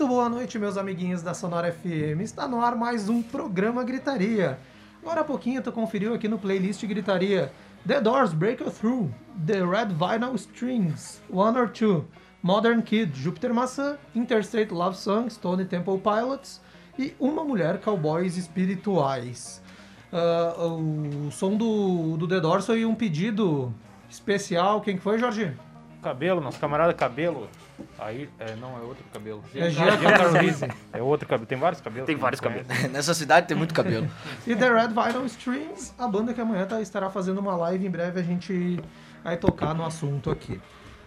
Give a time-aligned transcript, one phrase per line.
[0.00, 2.22] Muito boa noite, meus amiguinhos da Sonora FM.
[2.22, 4.58] Está no ar mais um programa Gritaria.
[5.02, 7.52] Agora há pouquinho tu conferiu aqui no playlist Gritaria
[7.86, 9.10] The Doors Break Through,
[9.46, 12.06] The Red Vinyl Strings, One or Two,
[12.42, 16.62] Modern Kid, Júpiter Maçã, Interstate Love Song, Stone Temple Pilots
[16.98, 19.62] e Uma Mulher Cowboys Espirituais.
[20.10, 23.70] Ah, o som do, do The Doors foi um pedido
[24.08, 24.80] especial.
[24.80, 25.54] Quem que foi, Jorge?
[26.00, 27.50] Cabelo, nosso camarada Cabelo.
[27.98, 29.42] Aí, é, não, é outro cabelo.
[29.54, 30.68] É Gia Carlise.
[30.92, 31.46] É outro cabelo.
[31.46, 32.06] Tem vários cabelos.
[32.06, 32.66] Tem vários cabelos.
[32.92, 34.08] Nessa cidade tem muito cabelo.
[34.46, 37.86] E The Red Vinyl Strings, a banda que amanhã tá- estará fazendo uma live.
[37.86, 38.78] Em breve a gente
[39.22, 40.60] vai tocar no assunto aqui.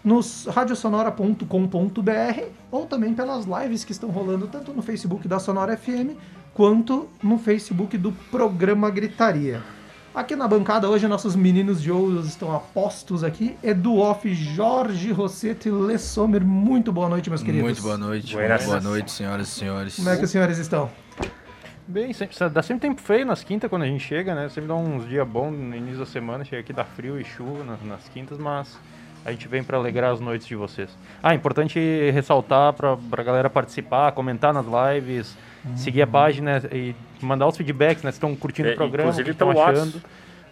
[0.05, 6.17] nos radiosonora.com.br ou também pelas lives que estão rolando tanto no Facebook da Sonora FM
[6.53, 9.63] quanto no Facebook do programa Gritaria.
[10.15, 13.57] Aqui na bancada hoje nossos meninos de ouros estão a postos aqui.
[13.63, 16.45] Edu Off, Jorge Rosseto e Lê Sommer.
[16.45, 17.65] Muito boa noite, meus queridos.
[17.65, 18.37] Muito boa noite.
[18.37, 19.97] Muito boa noite, senhoras e senhores.
[19.97, 20.91] Como é que os senhores estão?
[21.87, 24.49] Bem, sempre, dá sempre tempo feio nas quintas quando a gente chega, né?
[24.49, 26.45] Sempre dá uns dias bons no início da semana.
[26.45, 28.79] Chega aqui, dá frio e chuva nas, nas quintas, mas
[29.25, 30.91] a gente vem para alegrar as noites de vocês.
[31.23, 31.79] Ah, importante
[32.13, 35.37] ressaltar para a galera participar, comentar nas lives,
[35.77, 38.11] seguir a página e mandar os feedbacks, né?
[38.11, 40.03] Se estão curtindo É, o programa, inclusive estão pelo achando.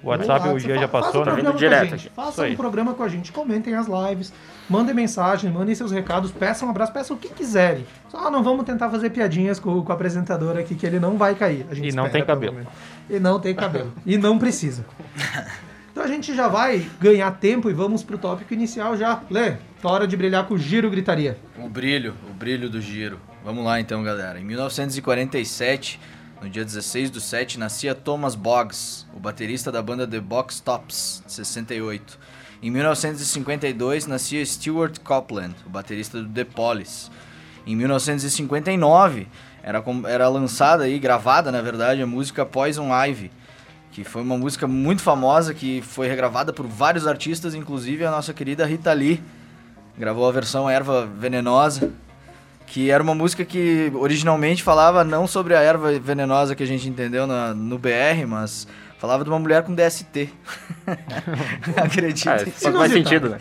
[0.02, 1.48] O WhatsApp o fa- já passou, um né?
[1.48, 2.10] a direto.
[2.14, 4.32] Façam um programa com a gente, comentem as lives,
[4.68, 7.86] mandem mensagem, mandem seus recados, peçam um abraço, peçam o que quiserem.
[8.08, 11.34] Só não vamos tentar fazer piadinhas com, com o apresentador aqui, que ele não vai
[11.34, 11.66] cair.
[11.70, 12.66] A gente E não espera, tem cabelo.
[13.08, 13.92] E não tem cabelo.
[14.06, 14.84] e não precisa.
[15.92, 19.20] Então a gente já vai ganhar tempo e vamos pro tópico inicial já.
[19.28, 21.36] Lê, tá hora de brilhar com o giro gritaria.
[21.58, 23.18] O brilho, o brilho do giro.
[23.44, 24.38] Vamos lá então, galera.
[24.38, 26.00] Em 1947,
[26.40, 31.22] no dia 16 do 7, nascia Thomas Boggs, o baterista da banda The Box Tops,
[31.26, 32.18] de 68.
[32.62, 37.10] Em 1952, nascia Stuart Copeland, o baterista do The Police.
[37.66, 39.28] Em 1959,
[39.62, 43.30] era, era lançada e gravada, na verdade, a música Poison Ivy,
[43.92, 48.32] que foi uma música muito famosa, que foi regravada por vários artistas, inclusive a nossa
[48.32, 49.22] querida Rita Lee,
[49.98, 51.92] gravou a versão Erva Venenosa,
[52.70, 56.88] que era uma música que originalmente falava não sobre a erva venenosa que a gente
[56.88, 58.64] entendeu na- no BR, mas
[58.96, 60.28] falava de uma mulher com DST.
[61.76, 62.36] Acredita?
[62.46, 63.38] Ah, faz mais sentido, né?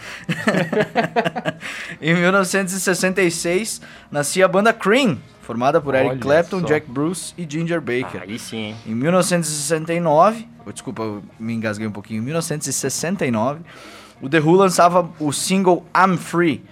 [2.02, 3.82] em 1966,
[4.12, 6.66] nascia a banda Cream, formada por Eric Olha Clapton, só.
[6.66, 8.24] Jack Bruce e Ginger Baker.
[8.24, 8.76] Aí sim, hein?
[8.88, 12.20] Em 1969, oh, desculpa, eu me engasguei um pouquinho.
[12.20, 13.60] Em 1969,
[14.22, 16.64] o The Who lançava o single I'm Free.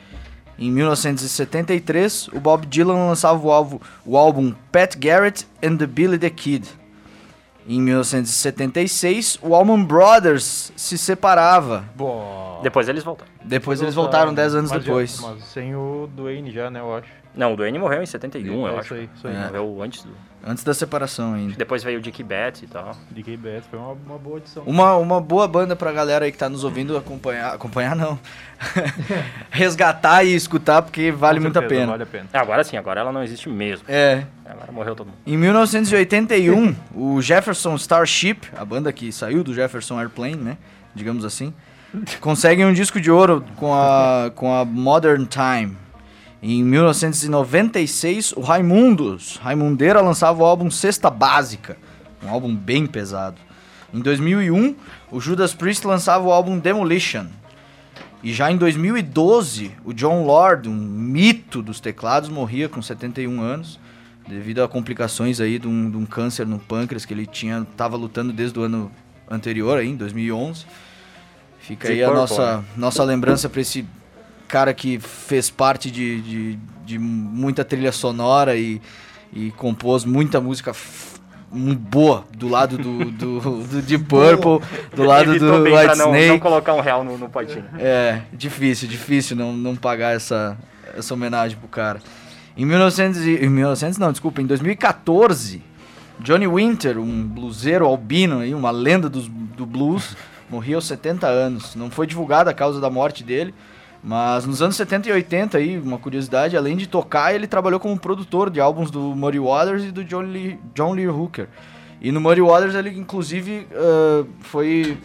[0.59, 6.17] Em 1973, o Bob Dylan lançava o álbum, o álbum Pat Garrett and the Billy
[6.17, 6.67] the Kid.
[7.69, 11.83] Em 1976, o Allman Brothers se separava.
[11.95, 12.61] Boa.
[12.63, 13.29] Depois eles voltaram.
[13.43, 15.19] Depois eles voltaram 10 anos Mas já- depois.
[15.19, 17.09] Mas sem o Dwayne já, né, eu acho.
[17.37, 18.81] Não, o Duane morreu em 71, eu É acho.
[18.85, 19.35] isso aí, isso aí.
[19.35, 19.45] É.
[19.45, 20.09] Morreu antes do...
[20.45, 21.55] Antes da separação ainda.
[21.57, 22.95] Depois veio o Dick Betts e tal.
[23.11, 24.63] DK Betts foi uma, uma boa edição.
[24.65, 27.53] Uma, uma boa banda pra galera aí que tá nos ouvindo acompanhar.
[27.53, 28.17] Acompanhar não.
[29.51, 31.87] Resgatar e escutar, porque vale muito a pena.
[31.87, 32.29] Vale a pena.
[32.33, 33.85] Agora sim, agora ela não existe mesmo.
[33.89, 34.23] É.
[34.45, 35.17] Agora morreu todo mundo.
[35.25, 40.57] Em 1981, o Jefferson Starship, a banda que saiu do Jefferson Airplane, né?
[40.95, 41.53] Digamos assim,
[42.21, 45.77] consegue um disco de ouro com a, com a Modern Time.
[46.49, 51.75] Em 1996, o Raimundos, Raimundeira, lançava o álbum Cesta Básica,
[52.23, 53.35] um álbum bem pesado.
[53.93, 54.73] Em 2001,
[55.11, 57.25] o Judas Priest lançava o álbum Demolition.
[58.23, 63.77] E já em 2012, o John Lord, um mito dos teclados, morria com 71 anos
[64.25, 67.97] devido a complicações aí de um, de um câncer no pâncreas que ele tinha tava
[67.97, 68.89] lutando desde o ano
[69.29, 70.65] anterior aí, em 2011.
[71.59, 72.63] Fica aí a nossa né?
[72.77, 73.85] nossa lembrança para esse
[74.47, 78.81] cara que fez parte de, de, de muita trilha sonora e,
[79.33, 80.73] e compôs muita música
[81.51, 84.59] boa do lado do, do, do Deep Purple,
[84.95, 86.27] do lado Evitou do bem White não, Snake.
[86.27, 87.65] não colocar um real no, no potinho.
[87.79, 90.57] É, difícil, difícil não, não pagar essa,
[90.95, 91.99] essa homenagem pro cara.
[92.55, 95.61] Em 1900, e- em 1900 não, desculpa, em 2014,
[96.19, 100.17] Johnny Winter, um bluseiro albino, aí, uma lenda dos, do blues,
[100.49, 101.75] morria aos 70 anos.
[101.75, 103.53] Não foi divulgada a causa da morte dele,
[104.07, 107.99] mas nos anos 70 e 80, aí, uma curiosidade, além de tocar, ele trabalhou como
[107.99, 111.49] produtor de álbuns do Muddy Waters e do John Lee, John Lee Hooker.
[111.99, 114.97] E no Muddy Waters ele, inclusive, ah, foi,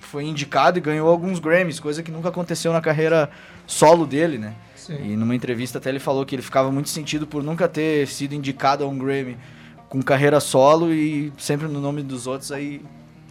[0.00, 3.28] foi indicado e ganhou alguns Grammys, coisa que nunca aconteceu na carreira
[3.66, 4.54] solo dele, né?
[4.74, 5.12] Sim.
[5.12, 8.34] E numa entrevista até ele falou que ele ficava muito sentido por nunca ter sido
[8.34, 9.36] indicado a um Grammy
[9.90, 12.80] com carreira solo e sempre no nome dos outros aí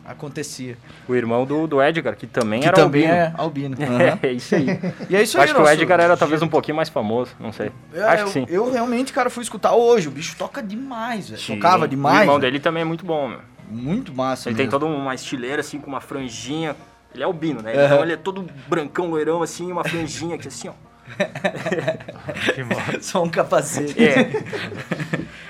[0.06, 0.78] acontecia.
[1.08, 3.76] O irmão do, do Edgar, que também que era também albino.
[3.78, 3.78] é albino.
[3.82, 4.20] Aham.
[4.22, 4.68] É isso aí.
[5.10, 7.32] E é isso Eu aí, acho que o Edgar era talvez um pouquinho mais famoso,
[7.40, 7.72] não sei.
[7.94, 8.46] É, acho eu, que sim.
[8.50, 10.08] eu realmente, cara, fui escutar hoje.
[10.08, 11.42] O bicho toca demais, velho.
[11.42, 12.22] Tocava O demais.
[12.22, 12.52] irmão velho.
[12.52, 13.40] dele também é muito bom, meu.
[13.70, 14.50] Muito massa.
[14.50, 14.80] Ele tem mesmo.
[14.80, 16.76] toda uma estileira, assim, com uma franjinha.
[17.14, 17.74] Ele é albino, né?
[17.74, 17.86] Aham.
[17.86, 20.74] Então ele é todo brancão, loirão, assim, uma franjinha aqui, assim, ó.
[23.02, 24.04] Só um capacete.
[24.04, 24.30] É.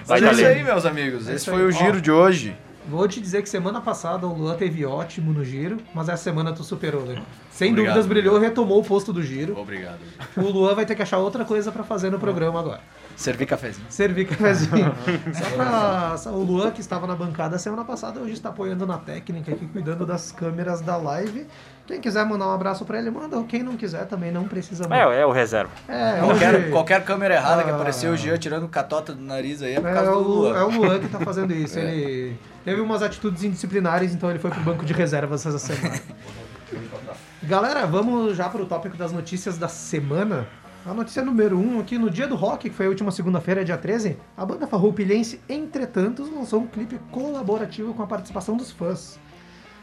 [0.08, 1.28] Mas é isso aí, meus amigos.
[1.30, 1.66] É Esse foi aí.
[1.66, 2.56] o giro de hoje.
[2.88, 6.54] Vou te dizer que semana passada o Luan teve ótimo no giro, mas essa semana
[6.54, 7.22] tu superou, né?
[7.50, 9.58] Sem Obrigado, dúvidas brilhou, retomou o posto do giro.
[9.58, 10.00] Obrigado.
[10.38, 12.82] O Luan vai ter que achar outra coisa pra fazer no programa agora.
[13.16, 13.88] Servir cafezinho.
[13.90, 14.94] Servir cafezinho.
[15.34, 16.18] Só pra.
[16.18, 19.66] só O Luan, que estava na bancada semana passada, hoje está apoiando na técnica aqui,
[19.68, 21.48] cuidando das câmeras da live.
[21.88, 23.42] Quem quiser mandar um abraço pra ele, manda.
[23.44, 25.14] Quem não quiser também não precisa mandar.
[25.14, 25.72] É, é o reserva.
[25.88, 27.76] É, Qualquer, hoje- qualquer câmera errada que Ah.
[27.76, 30.58] apareceu o Jean tirando catota do nariz aí é por É causa do o, Luan.
[30.58, 31.78] é o Luan que tá fazendo isso.
[31.78, 31.84] É.
[31.84, 36.00] Ele teve umas atitudes indisciplinares, então ele foi pro banco de reservas essa semana.
[37.44, 40.48] Galera, vamos já pro tópico das notícias da semana.
[40.86, 43.64] A notícia número 1 um, aqui no dia do rock, que foi a última segunda-feira,
[43.66, 49.20] dia 13, a banda farroupilhense, entretanto, lançou um clipe colaborativo com a participação dos fãs.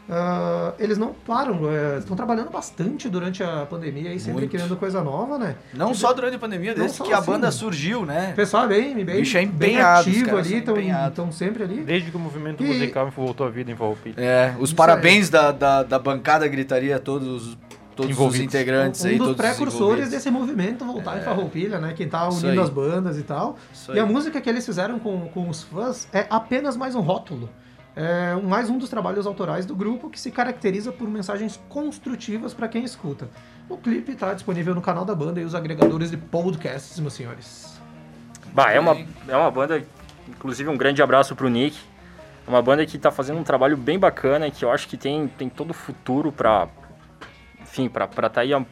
[0.09, 4.51] Ah, eles não param, é, estão trabalhando bastante durante a pandemia aí, sempre Muito.
[4.51, 5.55] criando coisa nova, né?
[5.73, 7.51] Não só durante a pandemia, desde que a assim, banda né?
[7.51, 8.31] surgiu, né?
[8.33, 10.63] O pessoal é bem, bem, Bicho é bem os ativo ali,
[11.07, 11.83] estão sempre ali.
[11.83, 14.15] Desde que o movimento E- musical voltou à vida em Farroupilha.
[14.17, 17.57] É, os Isso parabéns da, da, da bancada gritaria a todos,
[17.95, 21.93] todos os integrantes um aí, dos todos os precursores desse movimento voltar em Farroupilha, né?
[21.95, 23.57] Quem tá unindo as bandas e tal.
[23.73, 24.09] Isso E a aí.
[24.11, 27.49] música que eles fizeram com, com os fãs é apenas mais um rótulo.
[27.95, 32.67] É mais um dos trabalhos autorais do grupo que se caracteriza por mensagens construtivas para
[32.67, 33.29] quem escuta.
[33.69, 37.79] O clipe tá disponível no canal da banda e os agregadores de podcasts, meus senhores.
[38.51, 38.97] Bah, é uma,
[39.27, 39.83] é uma banda,
[40.27, 41.77] inclusive um grande abraço pro Nick.
[42.45, 44.97] É uma banda que tá fazendo um trabalho bem bacana e que eu acho que
[44.97, 46.67] tem, tem todo o futuro pra.
[47.61, 48.65] Enfim, pra estar tá aí há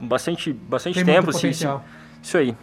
[0.00, 1.24] bastante, bastante Tem tempo.
[1.24, 1.84] muito assim, potencial.
[2.22, 2.56] isso aí.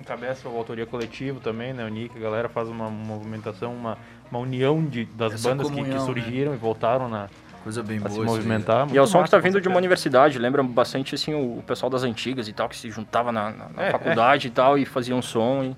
[0.00, 1.84] Encabeça a autoria coletiva também, né?
[1.84, 3.98] O Nick, a galera faz uma movimentação, uma,
[4.32, 6.06] uma união de, das Essa bandas que, que comunhão, né?
[6.06, 7.28] surgiram e voltaram na,
[7.62, 8.12] Coisa bem a boa.
[8.12, 8.88] se movimentar.
[8.92, 11.88] E é o som que tá vindo de uma universidade, lembra bastante assim o, pessoal
[11.90, 14.84] das antigas e tal, que se juntava na, na- na É, faculdade e tal e
[14.84, 15.76] fazia um som e.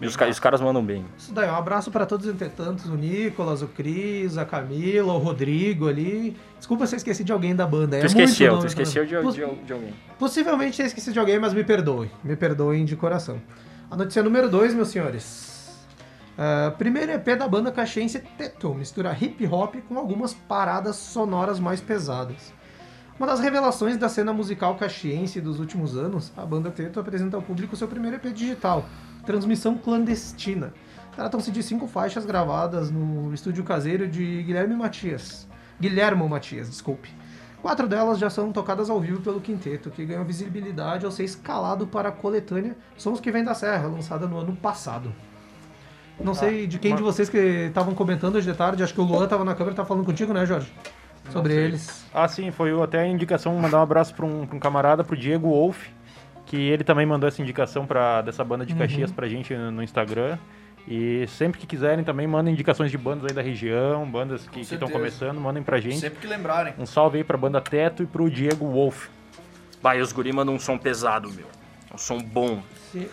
[0.00, 1.04] E os, os caras mandam bem.
[1.18, 5.18] Isso daí, um abraço para todos os entretantos, o Nicolas, o Cris, a Camila, o
[5.18, 6.36] Rodrigo ali.
[6.56, 7.96] Desculpa se eu esqueci de alguém da banda.
[7.96, 9.92] é Tu esqueceu, nome tu esqueceu de, Poss- de, de alguém.
[10.16, 12.08] Possivelmente eu esqueci de alguém, mas me perdoe.
[12.22, 13.40] Me perdoem de coração.
[13.90, 15.57] A notícia número 2, meus senhores.
[16.40, 21.80] Ah, primeiro EP da banda caxiense Teto mistura hip hop com algumas paradas sonoras mais
[21.80, 22.54] pesadas.
[23.18, 27.42] Uma das revelações da cena musical caxiense dos últimos anos, a banda Teto apresenta ao
[27.42, 28.84] público seu primeiro EP digital,
[29.26, 30.72] Transmissão Clandestina.
[31.16, 35.48] Tratam-se de cinco faixas gravadas no estúdio caseiro de Guilherme Matias.
[35.80, 37.10] Guilhermo Matias, desculpe.
[37.60, 41.88] Quatro delas já são tocadas ao vivo pelo quinteto, que ganhou visibilidade ao ser escalado
[41.88, 45.12] para a coletânea Sons que Vem da Serra, lançada no ano passado.
[46.20, 49.04] Não sei de quem de vocês que estavam comentando hoje de tarde, acho que o
[49.04, 50.72] Luan estava na câmera e tá falando contigo, né, Jorge?
[51.30, 52.04] Sobre eles.
[52.12, 55.04] Ah, sim, foi o- até a indicação, mandar um abraço para um, pra um camarada,
[55.04, 55.86] pro Diego Wolf,
[56.46, 60.38] que ele também mandou essa indicação pra, dessa banda de Caxias pra gente no, Instagram.
[60.90, 64.78] E sempre que quiserem também mandem indicações de bandas aí da região, bandas que estão
[64.78, 64.92] certeza.
[64.92, 65.98] começando, mandem pra gente.
[65.98, 66.72] Sempre que lembrarem.
[66.78, 69.08] Um salve aí pra banda Teto e pro Diego Wolf.
[69.82, 71.44] Bah, e os guri mandam um som pesado, meu.
[71.92, 72.62] Um som bom.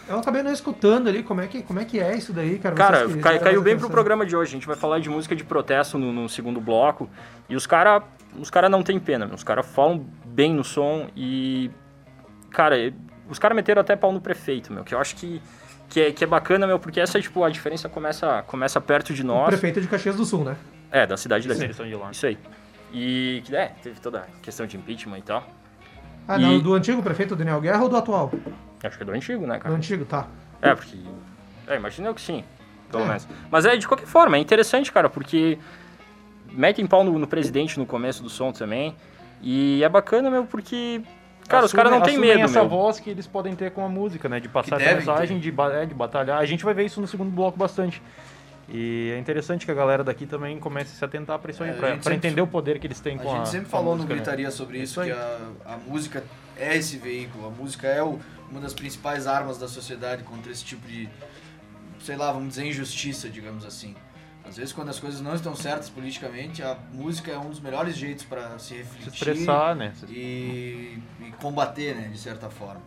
[0.08, 2.76] Eu acabei não escutando ali como é que, como é, que é isso daí, cara.
[2.76, 3.90] Cara, que cai- caiu bem pro atenção.
[3.90, 4.50] programa de hoje.
[4.50, 7.10] A gente vai falar de música de protesto no, no segundo bloco.
[7.48, 8.04] E os caras
[8.38, 9.30] os cara não tem pena.
[9.34, 11.72] Os caras falam bem no som e.
[12.52, 12.76] Cara,
[13.30, 14.84] os caras meteram até pau no prefeito, meu.
[14.84, 15.42] Que eu acho que,
[15.90, 19.24] que, é, que é bacana, meu, porque essa, tipo, a diferença começa, começa perto de
[19.24, 19.48] nós.
[19.48, 20.56] Prefeito de Caxias do Sul, né?
[20.92, 21.72] É, da cidade daqui.
[22.12, 22.38] Isso aí.
[22.94, 25.46] E que é, teve toda a questão de impeachment e tal.
[26.28, 28.32] Ah, E- não, do antigo prefeito Daniel Guerra ou do atual?
[28.84, 29.76] Acho que é do antigo, né, Do cara?
[29.76, 30.28] antigo, tá.
[30.62, 30.98] É, porque.
[31.68, 32.44] É, imagina eu que sim,
[32.92, 33.08] pelo É.
[33.08, 33.28] menos.
[33.50, 35.58] Mas é, de qualquer forma, é interessante, cara, porque
[36.52, 38.96] metem pau no, no presidente no começo do som também.
[39.42, 41.02] E é bacana, meu, porque.
[41.48, 42.70] Cara, os caras não têm Assumem medo, essa meu.
[42.70, 44.40] voz que eles podem ter com a música, né?
[44.40, 46.40] De passar essa mensagem, de, é, de batalhar.
[46.40, 48.02] A gente vai ver isso no segundo bloco bastante.
[48.68, 51.70] E é interessante que a galera daqui também comece a se atentar pra isso aí,
[51.70, 53.70] É, a sempre- entender o poder que eles têm A com a gente sempre a
[53.70, 54.10] falou no né?
[54.16, 55.12] Gritaria sobre isso, Isso aí.
[55.12, 56.24] que a, a música
[56.58, 57.46] é esse veículo.
[57.48, 58.20] A música é o-
[58.50, 61.08] uma das principais armas da sociedade contra esse tipo de,
[62.00, 63.96] sei lá, vamos dizer, injustiça, digamos assim.
[64.48, 67.96] Às vezes, quando as coisas não estão certas politicamente, a música é um dos melhores
[67.96, 69.92] jeitos para se Se refletir expressar, né?
[69.96, 72.82] Se- e, e combater, né, de certa forma.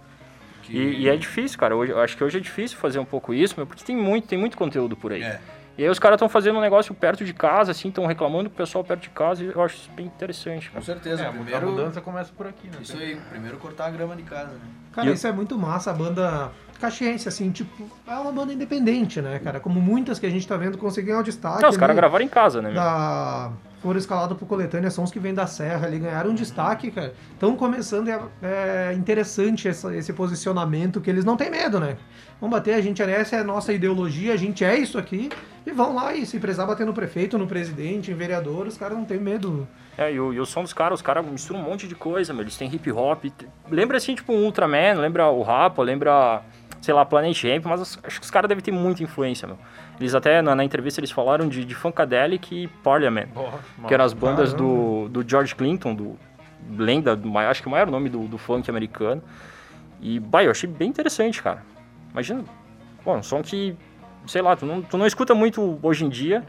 [0.62, 1.75] Que- E, e é difícil, cara.
[1.76, 4.28] Hoje, eu acho que hoje é difícil fazer um pouco isso, meu, porque tem muito,
[4.28, 5.23] tem muito conteúdo por aí.
[5.23, 5.40] É.
[5.78, 8.54] E aí os caras estão fazendo um negócio perto de casa, assim, estão reclamando com
[8.54, 10.85] o pessoal perto de casa, e eu acho isso bem interessante, Com cara.
[10.85, 11.23] certeza.
[11.23, 12.78] É, a primeiro, mudança começa por aqui, né?
[12.82, 14.58] Isso aí, primeiro cortar a grama de casa, né?
[14.92, 19.23] Cara, E- isso é muito massa, a banda caxiense, assim, tipo, é uma banda independente,
[19.23, 19.61] né, cara?
[19.61, 21.62] Como muitas que a gente tá vendo conseguiram o destaque.
[21.62, 22.76] Não, os caras gravaram em casa, né, meu?
[22.80, 23.52] da...
[23.80, 27.14] Foram escalados por coletânea, sons que vêm da Serra ali, ganharam um destaque, cara.
[27.32, 31.97] Estão começando, é, é interessante essa- esse posicionamento, que eles não têm medo, né?
[32.40, 35.28] Vão bater, a gente, essa é a nossa ideologia, a gente é isso aqui,
[35.64, 38.97] e vão lá e se precisar bater no prefeito, no presidente, em vereador, os caras
[38.99, 39.66] não têm medo.
[39.97, 42.32] É, e o, e o som dos caras, os caras misturam um monte de coisa,
[42.32, 42.42] meu.
[42.42, 43.25] Eles têm hip hop.
[43.70, 46.42] Lembra assim, tipo, um Ultraman, lembra o Rapa, lembra,
[46.80, 49.58] sei lá, Planet Ramp, mas os- acho que os caras devem ter muita influência, meu.
[50.00, 53.28] Eles até, na, na entrevista, eles falaram de, de Funkadelic e Parliament,
[53.88, 56.16] que eram as bandas do, do George Clinton, do
[56.76, 59.23] lenda, do, acho que o maior nome do, do funk americano.
[60.00, 61.64] E, bah, eu achei bem interessante, cara.
[62.12, 62.44] Imagina,
[63.02, 63.76] pô, um som que,
[64.26, 66.44] sei lá, tu não, tu não escuta muito hoje em dia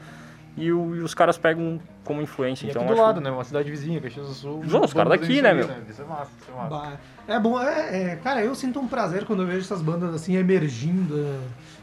[0.59, 2.65] e, o- e os caras pegam como influência.
[2.67, 3.31] E então, aqui do acho- lado, né?
[3.31, 4.63] Uma cidade vizinha, Caxias do Sul.
[4.65, 5.65] Não, os caras daqui, né, meu?
[5.89, 6.69] Isso é massa, isso é massa.
[6.69, 6.93] Bah,
[7.27, 10.35] É bom, é, é, cara, eu sinto um prazer quando eu vejo essas bandas assim
[10.35, 11.17] emergindo.
[11.19, 11.39] é,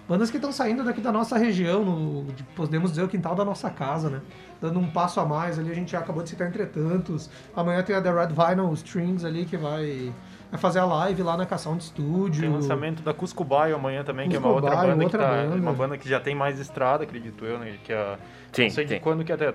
[0.09, 3.45] bandas que estão saindo daqui da nossa região, no, de- podemos dizer o quintal da
[3.45, 4.21] nossa casa, né?
[4.61, 7.29] Dando um passo a mais ali, a gente acabou de citar entretantos.
[7.55, 10.13] Amanhã tem a The Red Vinyl Strings ali que vai,
[10.51, 12.43] vai fazer a live lá na K-Sound Studio.
[12.43, 15.25] Tem lançamento da Cusco Baio amanhã também, que é uma Cusco outra banda outra que
[15.25, 15.31] tá.
[15.31, 15.57] banda.
[15.57, 17.77] Uma banda que já tem mais estrada, acredito eu, né?
[17.85, 18.19] Que a,
[18.53, 19.01] Sim, não sei de tem.
[19.01, 19.55] quando que é até.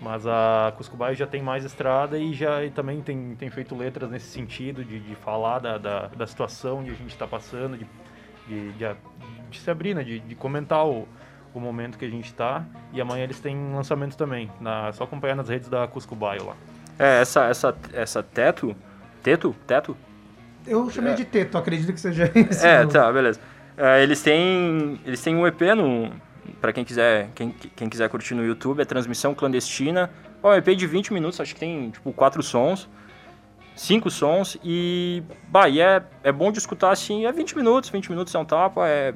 [0.00, 3.76] Mas a Cusco Baio já tem mais estrada e já e também tem, tem feito
[3.76, 7.76] letras nesse sentido de, de falar da, da, da situação que a gente está passando,
[7.76, 7.86] de,
[8.48, 8.96] de, de,
[9.50, 10.02] de se abrir, né?
[10.02, 11.06] De, de comentar o,
[11.52, 12.64] o momento que a gente está.
[12.94, 14.50] E amanhã eles têm lançamento também.
[14.58, 16.56] Na, é só acompanhar nas redes da Cusco Baio lá.
[16.98, 18.74] É, essa, essa, essa teto.
[19.22, 19.54] Teto?
[19.66, 19.96] Teto?
[20.66, 22.64] Eu chamei de teto, acredito que seja isso.
[22.64, 23.40] É, tá, beleza.
[23.76, 25.00] É, eles têm.
[25.04, 26.12] Eles têm um EP no.
[26.60, 30.10] Pra quem quiser, quem, quem quiser curtir no YouTube, é transmissão clandestina.
[30.42, 32.88] É um EP de 20 minutos, acho que tem tipo quatro sons.
[33.74, 35.22] Cinco sons e.
[35.48, 38.44] Bah, e é, é bom de escutar assim, é 20 minutos, 20 minutos é um
[38.44, 39.14] tapa, é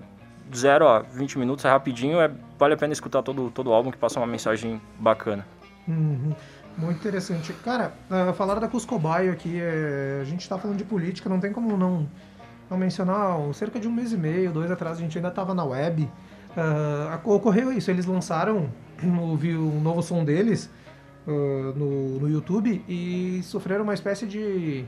[0.55, 3.91] 0 a 20 minutos, é rapidinho, é, vale a pena escutar todo, todo o álbum
[3.91, 5.47] que passa uma mensagem bacana.
[5.87, 6.35] Uhum.
[6.76, 7.52] Muito interessante.
[7.64, 11.38] Cara, uh, falaram da Cusco Baio aqui, é, a gente tá falando de política, não
[11.38, 12.09] tem como não,
[12.69, 15.64] não mencionar, cerca de um mês e meio, dois atrás, a gente ainda tava na
[15.64, 16.02] web.
[16.57, 18.69] Uh, ocorreu isso, eles lançaram
[19.02, 20.69] o, vi- um novo som deles
[21.26, 21.31] uh,
[21.76, 24.85] no, no YouTube e sofreram uma espécie de.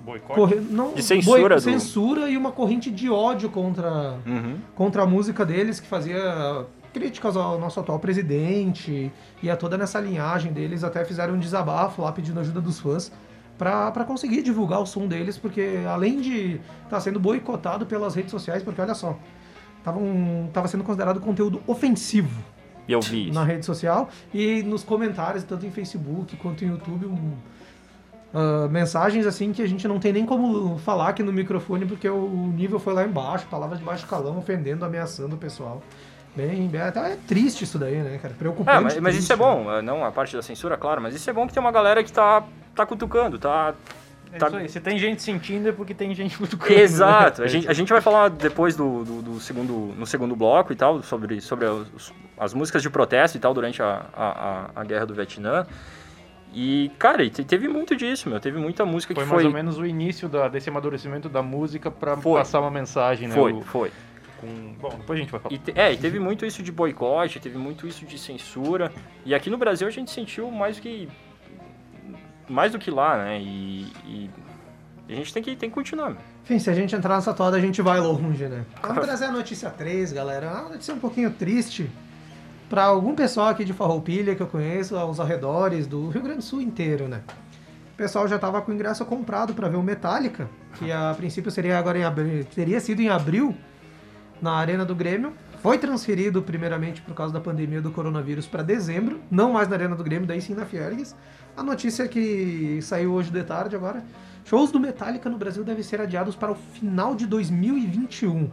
[0.00, 0.34] Boicote?
[0.38, 4.56] corre- não, De censura do- censura e uma corrente de ódio contra, Uhum.
[4.74, 10.00] contra a música deles, que fazia críticas ao nosso atual presidente e a toda nessa
[10.00, 10.82] linhagem deles.
[10.84, 13.10] Até fizeram um desabafo lá pedindo ajuda dos fãs
[13.56, 18.62] pra conseguir divulgar o som deles, porque além de estar sendo boicotado pelas redes sociais,
[18.62, 19.16] porque olha só,
[19.82, 22.40] tavam, tava sendo considerado conteúdo ofensivo
[22.86, 23.34] E eu vi isso.
[23.34, 27.32] na rede social e nos comentários, tanto em Facebook quanto em YouTube, um-
[28.32, 32.08] ah, mensagens assim que a gente não tem nem como falar aqui no microfone porque
[32.08, 35.82] o nível foi lá embaixo, palavras de baixo calão, ofendendo, ameaçando o pessoal.
[36.36, 38.34] Bem, bem- até é triste isso daí, né, cara?
[38.38, 38.76] Preocupante.
[38.76, 39.42] É, mas, mas isso é né?
[39.42, 41.72] bom, eh, não a parte da censura, claro, mas isso é bom que tem uma
[41.72, 42.44] galera que tá,
[42.74, 43.74] tá cutucando, tá.
[44.32, 44.68] É tá- isso aí.
[44.68, 46.74] Se tem gente sentindo é porque tem gente cutucando.
[46.74, 46.80] né?
[46.82, 47.42] Exato.
[47.44, 50.76] A gente, a gente vai falar depois do, do, do segundo, no segundo bloco e
[50.76, 55.06] tal, sobre, sobre os- as músicas de protesto e tal durante a, a, a- guerra
[55.06, 55.66] do Vietnã.
[56.52, 58.38] E, cara, te- teve muito disso, meu.
[58.40, 59.48] Teve muita música Foi que mais foi.
[59.50, 62.38] ou menos o início da- desse amadurecimento da música pra Foi.
[62.40, 63.34] passar uma mensagem, né?
[63.34, 63.90] Foi, O- foi.
[64.40, 65.54] Com- Bom, depois a gente vai falar.
[65.54, 68.92] E te- é, e teve muito isso de boicote, teve muito isso de censura.
[69.24, 71.08] E aqui no Brasil a gente sentiu mais do que.
[72.48, 73.38] Mais do que lá, né?
[73.40, 74.30] E, e
[75.10, 76.18] a gente tem que, tem que continuar, meu.
[76.44, 78.64] Enfim, se a gente entrar nessa toada, a gente vai longe, né?
[78.82, 80.50] Vamos trazer a notícia 3, galera.
[80.50, 81.90] Uma notícia um pouquinho triste
[82.70, 86.44] para algum pessoal aqui de Farroupilha que eu conheço, aos arredores do Rio Grande do
[86.44, 87.22] Sul inteiro, né?
[87.94, 91.50] O pessoal já tava com o ingresso comprado para ver o Metallica, que a princípio
[91.50, 93.54] seria agora em abril, teria sido em abril
[94.40, 95.32] na Arena do Grêmio.
[95.62, 99.96] Foi transferido primeiramente por causa da pandemia do coronavírus para dezembro, não mais na Arena
[99.96, 101.16] do Grêmio, daí sim na Fiergues.
[101.56, 104.04] A notícia que saiu hoje de tarde agora,
[104.44, 108.48] shows do Metallica no Brasil devem ser adiados para o final de 2021.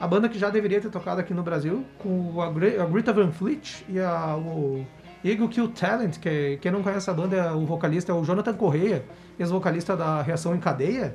[0.00, 3.12] A banda que já deveria ter tocado aqui no Brasil, com a, Gre- a Greta
[3.12, 4.84] Van Fleet e a, o
[5.24, 8.54] Eagle Kill Talent, que quem não conhece a banda, é o vocalista é o Jonathan
[8.54, 9.04] Correia,
[9.38, 11.14] ex-vocalista da Reação em Cadeia.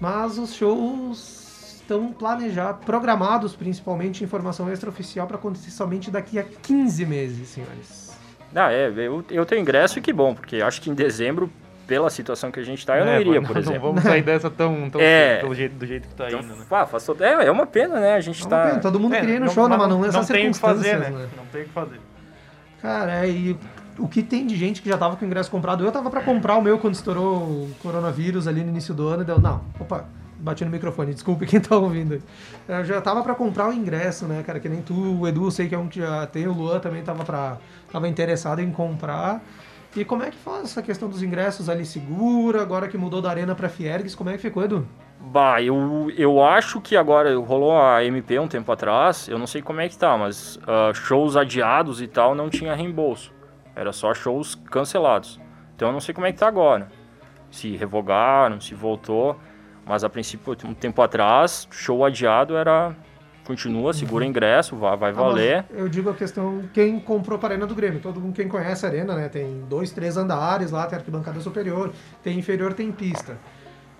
[0.00, 1.45] Mas os shows
[1.86, 8.16] estão planejados, programados principalmente, informação extraoficial para acontecer somente daqui a 15 meses, senhores.
[8.54, 11.50] Ah, é, eu, eu tenho ingresso e que bom, porque acho que em dezembro,
[11.86, 13.80] pela situação que a gente tá, eu não É, iria, não- por não exemplo.
[13.80, 15.36] vamos sair dessa tão, tão É.
[15.40, 16.64] pelo jeito, do jeito que tá Então, indo, né?
[16.70, 18.14] ah, faz todo- é, é uma pena, né?
[18.14, 18.66] A gente Não, tá.
[18.70, 20.52] bem, todo mundo É, queria ir no show, né, mas não nessas não tem o
[20.52, 21.26] que fazer, circunstâncias, né?
[21.26, 21.28] né?
[21.36, 22.00] Não tem o que fazer.
[22.82, 23.56] Cara, é, e
[23.98, 25.84] o que tem de gente que já tava com o ingresso comprado?
[25.84, 29.22] Eu tava pra comprar o meu quando estourou o coronavírus ali no início do ano
[29.22, 30.06] e deu, não, opa,
[30.38, 32.22] bati no microfone, desculpe quem tá ouvindo.
[32.68, 35.68] Eu já tava pra comprar o ingresso, né, cara, que nem tu, o Edu, sei
[35.68, 37.58] que é um que já tem, o Luan também tava pra,
[37.90, 39.42] tava interessado em comprar.
[39.94, 43.30] E como é que faz essa questão dos ingressos ali segura, agora que mudou da
[43.30, 44.86] Arena pra Fiergues, como é que ficou, Edu?
[45.18, 49.62] Bah, eu, eu acho que agora rolou a MP um tempo atrás, eu não sei
[49.62, 53.32] como é que tá, mas ah, shows adiados e tal não tinha reembolso.
[53.74, 55.40] Era só shows cancelados.
[55.74, 56.88] Então eu não sei como é que tá agora.
[57.50, 59.38] Se revogaram, se voltou.
[59.86, 62.94] Mas a princípio, um tempo atrás, show adiado era.
[63.44, 65.64] Continua, segura o ingresso, vai, vai Ah, valer.
[65.70, 68.84] Eu digo a questão, quem comprou para a Arena do Grêmio, todo mundo quem conhece
[68.84, 69.28] a Arena, né?
[69.28, 71.92] Tem dois, três andares lá, tem arquibancada superior,
[72.24, 73.38] tem inferior, tem pista.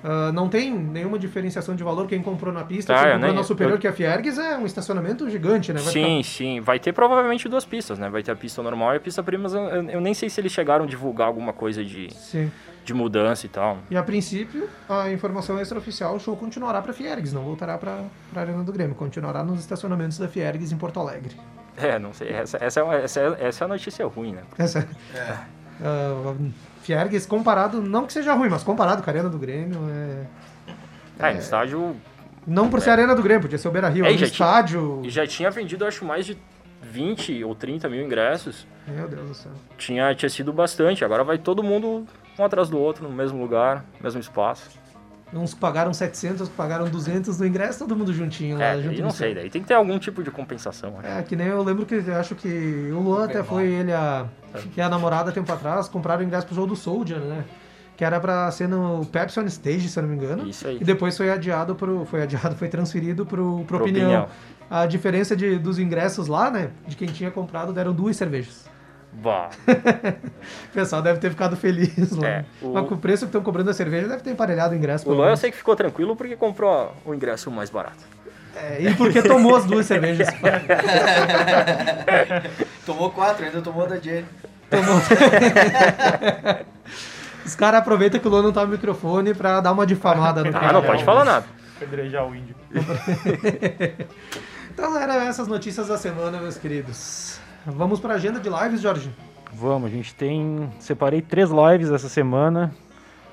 [0.05, 3.37] Ah, não tem nenhuma diferenciação de valor quem comprou na pista, Tá, quem comprou nem-
[3.39, 5.81] na superior, eu- que é a Fiergues, é um estacionamento gigante, né?
[5.81, 6.61] Vai Sim, sim.
[6.61, 8.09] Vai ter provavelmente duas pistas, né?
[8.09, 9.49] Vai ter a pista normal e a pista prima.
[9.49, 12.53] Eu, nem sei se eles chegaram a divulgar alguma coisa de, ficar- Sim.
[12.85, 13.79] de mudança e tal.
[13.91, 18.03] E a princípio, a informação extraoficial, o show continuará para Fiergues, não voltará para
[18.35, 21.35] a Arena do Grêmio, continuará nos estacionamentos da Fiergues em Porto Alegre.
[21.77, 22.29] É, não sei.
[22.31, 24.43] Essa, essa, é, essa, é, essa é a notícia ruim, né?
[24.57, 24.87] Essa,
[25.83, 26.35] Ah,
[26.83, 30.25] Fiergues comparado, não que seja ruim, mas comparado com a Arena do Grêmio, é...
[31.19, 31.97] Ah, no estádio.
[32.47, 34.17] Não por ser a Arena do Grêmio, podia ser o Beira Rio, É, é, um
[34.17, 35.01] tinha- estádio.
[35.05, 36.39] E já tinha vendido, acho, mais de
[36.83, 38.67] 20 ou 30 mil ingressos.
[38.87, 39.53] Meu Deus do céu.
[39.77, 41.05] Tinha, tinha sido bastante.
[41.05, 42.07] Agora vai todo mundo
[42.39, 44.79] um atrás do outro, no mesmo lugar, mesmo espaço.
[45.33, 48.65] Uns que pagaram 700, outros que pagaram 200 no ingresso, todo mundo juntinho lá.
[48.67, 50.95] É, junto daí no não sei, daí tem que ter algum tipo de compensação.
[50.99, 51.09] acho.
[51.09, 54.27] É, que nem eu lembro que eu acho que o Luan até foi ele a,
[54.73, 57.45] que a namorada tempo atrás, compraram o ingresso pro jogo do Soldier, né?
[57.97, 60.47] Que era pra ser no Pepsi on Stage, se eu não me engano.
[60.49, 60.79] Isso aí.
[60.81, 62.05] E depois foi adiado pro.
[62.05, 64.25] Foi adiado, foi transferido pro, pro, Pro opinião.
[64.25, 64.29] Opinião.
[64.71, 66.71] A diferença de, dos ingressos lá, né?
[66.87, 68.69] De quem tinha comprado, deram duas cervejas.
[69.23, 69.51] Bah.
[70.71, 72.29] O pessoal deve ter ficado feliz lá.
[72.29, 74.77] É, o- Mas com o preço que estão cobrando a cerveja, deve ter emparelhado o
[74.77, 75.09] ingresso.
[75.09, 78.05] O Luan eu sei que ficou tranquilo porque comprou o ingresso mais barato.
[78.55, 80.29] É, e porque tomou as duas cervejas.
[82.87, 84.25] Tomou quatro, ainda tomou da Jenny.
[84.71, 84.97] Tomou.
[87.45, 90.51] Os caras aproveitam que o Luan não tá no microfone pra dar uma difamada no
[90.51, 90.73] Ah, cara.
[90.73, 91.47] não pode falar nada.
[91.79, 92.55] Pedrejar o índio.
[94.77, 97.41] Então eram essas notícias da semana, meus queridos.
[97.67, 99.11] Vamos pra agenda de lives, Jorge.
[99.53, 100.71] Vamos, a gente tem.
[100.79, 102.73] Separei três lives essa semana.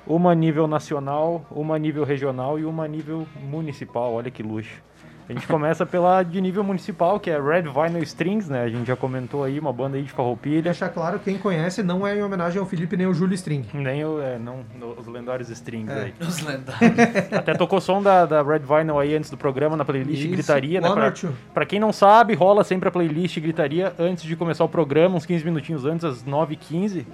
[0.04, 4.12] Uma a nível nacional, uma a nível regional e uma a nível municipal.
[4.12, 4.82] Olha que luxo.
[5.26, 8.62] A gente começa pela de nível municipal, que é Red Vinyl Strings, né?
[8.62, 10.60] A gente já comentou aí, uma banda aí de farroupilha.
[10.62, 13.64] Deixar claro, quem conhece não é em homenagem ao Felipe nem ao Júlio String.
[13.72, 14.64] Nem o, é, não,
[14.98, 16.02] os lendários strings É.
[16.04, 16.14] aí.
[16.20, 16.98] Os lendários.
[17.32, 20.80] Até tocou som da, da Red Vinyl aí antes do programa na playlist Isso, Gritaria,
[20.80, 20.88] né?
[20.88, 21.32] One Pra, or two.
[21.54, 25.24] pra quem não sabe, rola sempre a playlist Gritaria antes de começar o programa, uns
[25.24, 27.06] 15 minutinhos antes, às 9h15.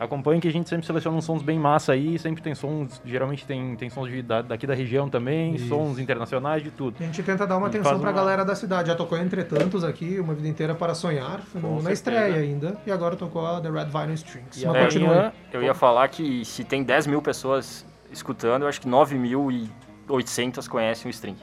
[0.00, 3.44] Acompanhe que a gente sempre seleciona uns sons bem massa aí, sempre tem sons, geralmente
[3.44, 5.68] tem, tem sons de, da- daqui da região também, Isso.
[5.68, 6.96] sons internacionais, de tudo.
[7.00, 8.88] A gente tenta dar uma E atenção pra uma- galera da cidade.
[8.88, 12.78] Já tocou Entre Tantos aqui, Uma Vida Inteira para Sonhar, foi no- na estreia ainda.
[12.86, 14.56] E agora tocou a The Red Vinyl Strings.
[14.62, 15.32] E Mas amanhã- continua.
[15.52, 21.08] Eu ia falar que se tem 10 mil pessoas escutando, eu acho que 9.800 conhecem
[21.08, 21.36] o string.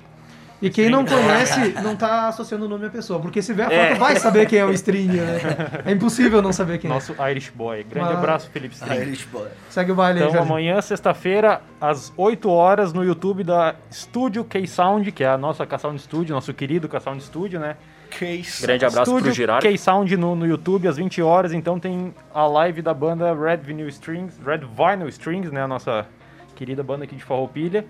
[0.65, 3.19] E quem não conhece, não tá associando o nome à pessoa.
[3.19, 3.95] Porque se ver a foto, É.
[3.95, 5.39] vai saber quem é o String, né?
[5.86, 7.84] É impossível não saber quem Nosso Irish Boy.
[7.84, 8.95] Grande Mas- abraço, Felipe String.
[9.01, 9.47] Irish Boy.
[9.47, 9.51] é.
[9.69, 10.51] Segue o baile aí, Então Jorge.
[10.51, 15.99] amanhã, sexta-feira, às 8 horas, no YouTube da Studio K-Sound, que é a nossa K-Sound
[16.01, 17.75] Studio, nosso querido K-Sound Studio, né?
[18.10, 18.62] Case.
[18.62, 19.67] Grande abraço Estúdio pro Girard.
[19.67, 23.88] K-Sound no, no YouTube às 20 horas, então tem a live da banda Red Vinyl
[23.89, 26.06] Strings, Red Vinyl Strings, né, a nossa
[26.56, 27.86] querida banda aqui de Farroupilha.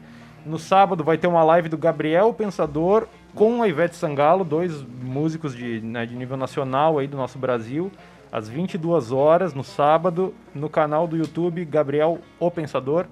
[0.46, 5.56] No sábado vai ter uma live do Gabriel Pensador com a Ivete Sangalo, dois músicos
[5.56, 7.92] de, né, de nível nacional aí do nosso Brasil,
[8.32, 13.08] às 22 horas no sábado, no canal do YouTube Gabriel O Pensador.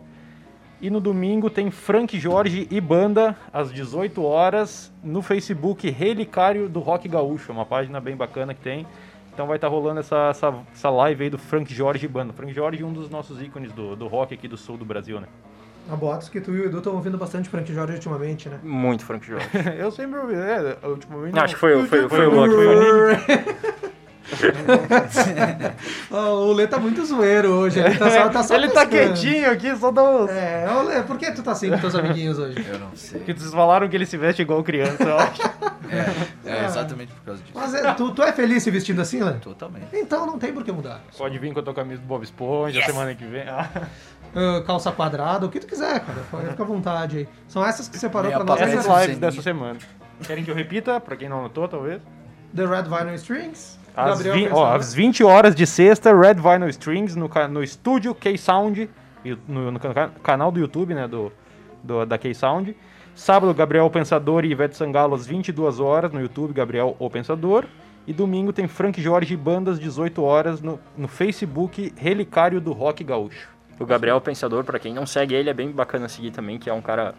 [0.80, 6.82] E no domingo tem Frank Jorge e banda às 18 horas no Facebook Relicário do
[6.82, 8.86] Rock Gaúcho, uma página bem bacana que tem.
[9.34, 12.32] Então vai estar rolando essa, essa, essa live aí do Frank Jorge e banda.
[12.32, 15.20] Frank Jorge é um dos nossos ícones do, do rock aqui do sul do Brasil,
[15.20, 15.28] né?
[15.92, 18.58] A boatos que tu e o Edu estão ouvindo bastante Frank Jorge ultimamente, né?
[18.64, 19.48] Muito Frank Jorge.
[19.78, 21.36] Eu sempre ouvi, é, ultimamente.
[21.36, 23.24] Não, acho que foi, o- foi, foi, Foi o foi o Nick.
[26.10, 29.52] Ó, o Lê tá muito zoeiro hoje, ele tá só, tá só Ele tá quietinho
[29.52, 30.30] aqui, só dá uns...
[30.32, 32.66] É, ô Lê, por que tu tá assim com teus amiguinhos hoje?
[32.68, 33.20] Eu não sei.
[33.20, 35.42] Que vocês falaram que ele se veste igual criança, eu acho.
[35.90, 37.54] É, é exatamente por causa disso.
[37.54, 39.34] Mas é, tu, tu é feliz se vestindo assim, Lê?
[39.34, 39.88] Totalmente.
[39.94, 41.02] Então não tem por que mudar.
[41.18, 43.44] Pode vir com a tua camisa do Bob Esponja semana que vem.
[43.48, 43.70] Ah.
[44.36, 46.20] Ah, calça quadrada, o que tu quiser, cara.
[46.50, 47.28] Ficar à vontade aí.
[47.48, 48.62] São essas que separou Meia pra nós.
[48.62, 49.78] Essas Essa lives dessa semana.
[50.26, 51.00] Querem que eu repita?
[51.00, 52.02] Pra quem não notou, talvez.
[52.56, 53.80] The Red Vinyl Strings.
[53.96, 58.90] Às, vin- ó, às 20 horas de sexta, Red Vinyl Strings no, no estúdio K-Sound,
[59.48, 61.32] no, no ca- canal do YouTube, né, do,
[61.84, 62.76] do- da K-Sound.
[63.16, 67.66] Sábado, Gabriel Pensador e Ivete Sangalo às 22 horas no YouTube, Gabriel O Pensador.
[68.08, 73.04] E domingo tem Frank Jorge e Bandas, 18 horas, no, no Facebook Relicário do Rock
[73.04, 73.48] Gaúcho.
[73.80, 76.74] O Gabriel Pensador, pra quem não segue ele, é bem bacana seguir também, que é
[76.74, 77.14] um cara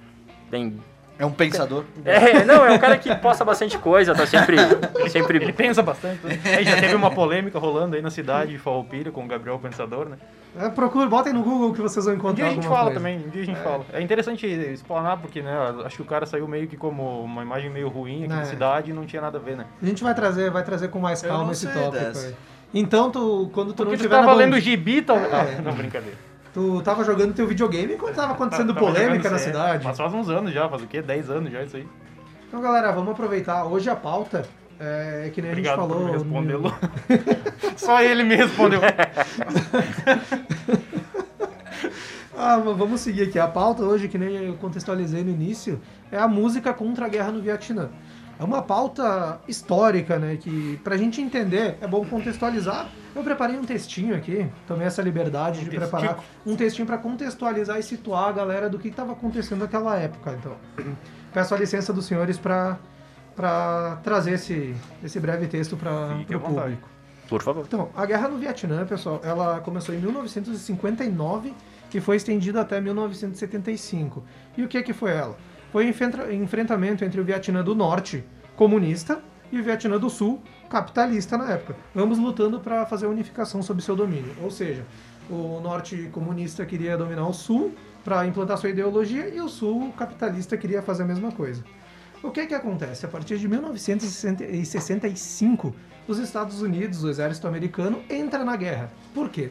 [0.51, 0.81] bem...
[1.17, 1.85] É um pensador.
[2.05, 4.57] É, não, é um cara que posta bastante coisa, tá sempre...
[4.97, 5.53] Ele sempre...
[5.53, 6.25] pensa bastante.
[6.27, 6.41] né?
[6.57, 10.09] Aí já teve uma polêmica rolando aí na cidade de Farroupilha com o Gabriel Pensador,
[10.09, 10.17] né?
[10.59, 12.95] É, procura, botem no Google que vocês vão Um encontrar dia a gente fala coisa.
[12.99, 13.85] também, um dia a gente fala.
[13.93, 15.53] É interessante explanar, porque, né,
[15.85, 18.37] acho que o cara saiu meio que como uma imagem meio ruim aqui É.
[18.37, 19.67] na cidade e não tinha nada a ver, né?
[19.83, 22.27] A gente vai trazer, vai trazer com mais Eu calma esse tópico dessa.
[22.29, 22.35] aí.
[22.73, 25.17] Então, tu, quando tu Porque não tu tiver tava na lendo gibi, tal...
[25.17, 25.29] É.
[25.59, 26.17] Ah, não, brincadeira.
[26.55, 29.85] Tu tava jogando teu videogame quando tava acontecendo Tava polêmica na cidade.
[29.85, 31.03] Mas faz uns anos já, faz o quê?
[31.03, 31.87] 10 anos já isso aí.
[32.47, 33.65] Então, galera, vamos aproveitar.
[33.65, 34.47] Hoje a pauta
[34.79, 36.25] é que nem Obrigado a gente falou.
[36.25, 36.73] por Lu.
[37.77, 38.81] Só ele me respondeu.
[42.37, 43.39] Ah, vamos seguir aqui.
[43.39, 47.31] A pauta hoje, que nem eu contextualizei no início, é a música contra a guerra
[47.31, 47.89] no Vietnã.
[48.39, 50.37] É uma pauta histórica, né?
[50.37, 52.89] Que pra gente entender é bom contextualizar.
[53.15, 55.91] Eu preparei um textinho aqui, tomei essa liberdade de textico.
[55.91, 60.37] preparar um textinho pra contextualizar e situar a galera do que estava acontecendo naquela época.
[60.39, 60.57] Então,
[61.33, 62.79] peço a licença dos senhores pra
[63.35, 66.41] para trazer esse, esse breve texto para o vontade.
[66.55, 66.89] público.
[67.29, 67.65] Por favor.
[67.67, 71.53] Então, a guerra no Vietnã, pessoal, ela começou em 1959
[71.93, 74.23] e foi estendida até 1975.
[74.57, 75.37] E o que que foi ela?
[75.75, 78.23] Foi enfrenta- enfrentamento entre o Vietnã do Norte,
[78.55, 81.75] comunista, e o Vietnã do Sul, capitalista na época.
[81.97, 84.37] Ambos lutando para fazer a unificação sob seu domínio.
[84.41, 84.85] Ou seja,
[85.29, 90.57] o Norte comunista queria dominar o Sul para implantar sua ideologia e o Sul capitalista
[90.57, 91.65] queria fazer a mesma coisa.
[92.23, 93.05] O que que acontece?
[93.05, 95.75] A partir de 1965,
[96.07, 98.93] os Estados Unidos, o exército americano, entra na guerra.
[99.13, 99.51] Por quê?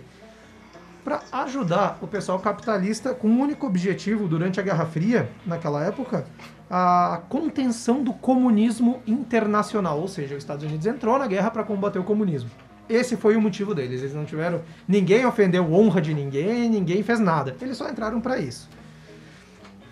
[1.03, 6.25] Para ajudar o pessoal capitalista com um único objetivo durante a Guerra Fria, naquela época,
[6.69, 9.99] a contenção do comunismo internacional.
[9.99, 12.49] Ou seja, os Estados Unidos entrou na guerra para combater o comunismo.
[12.87, 14.01] Esse foi o motivo deles.
[14.01, 14.61] Eles não tiveram.
[14.87, 17.55] Ninguém ofendeu honra de ninguém, ninguém fez nada.
[17.61, 18.69] Eles só entraram para isso.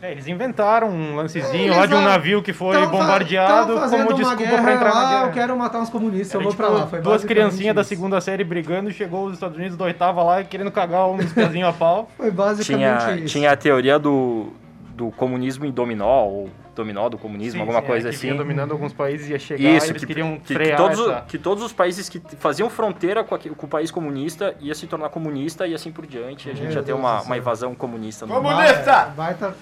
[0.01, 4.13] É, eles inventaram um lancezinho Eles lá de um lá- navio que foi bombardeado como
[4.15, 5.25] desculpa pra entrar ah, na guerra.
[5.27, 6.87] Eu quero matar uns comunistas, Era eu vou tipo pra lá.
[6.87, 10.43] Foi duas criancinhas da segunda série brigando e chegou os Estados Unidos da oitava lá
[10.43, 12.09] querendo cagar uns pezinhos a pau.
[12.17, 13.27] Foi basicamente Tinha, isso.
[13.27, 14.47] tinha a teoria do,
[14.95, 18.27] do comunismo em dominó, ou dominó do comunismo, Sim, alguma sim, coisa é, que assim.
[18.29, 20.99] vinha dominando alguns países ia chegar Isso, e eles que, queriam que, que frear todos,
[20.99, 21.21] essa...
[21.27, 24.87] que todos os países que faziam fronteira com, aque- com o país comunista ia se
[24.87, 26.49] tornar comunista e assim por diante.
[26.49, 28.33] A gente Meu já tem Deus uma, do uma invasão comunista no.
[28.33, 29.13] Comunista!
[29.15, 29.53] Baita.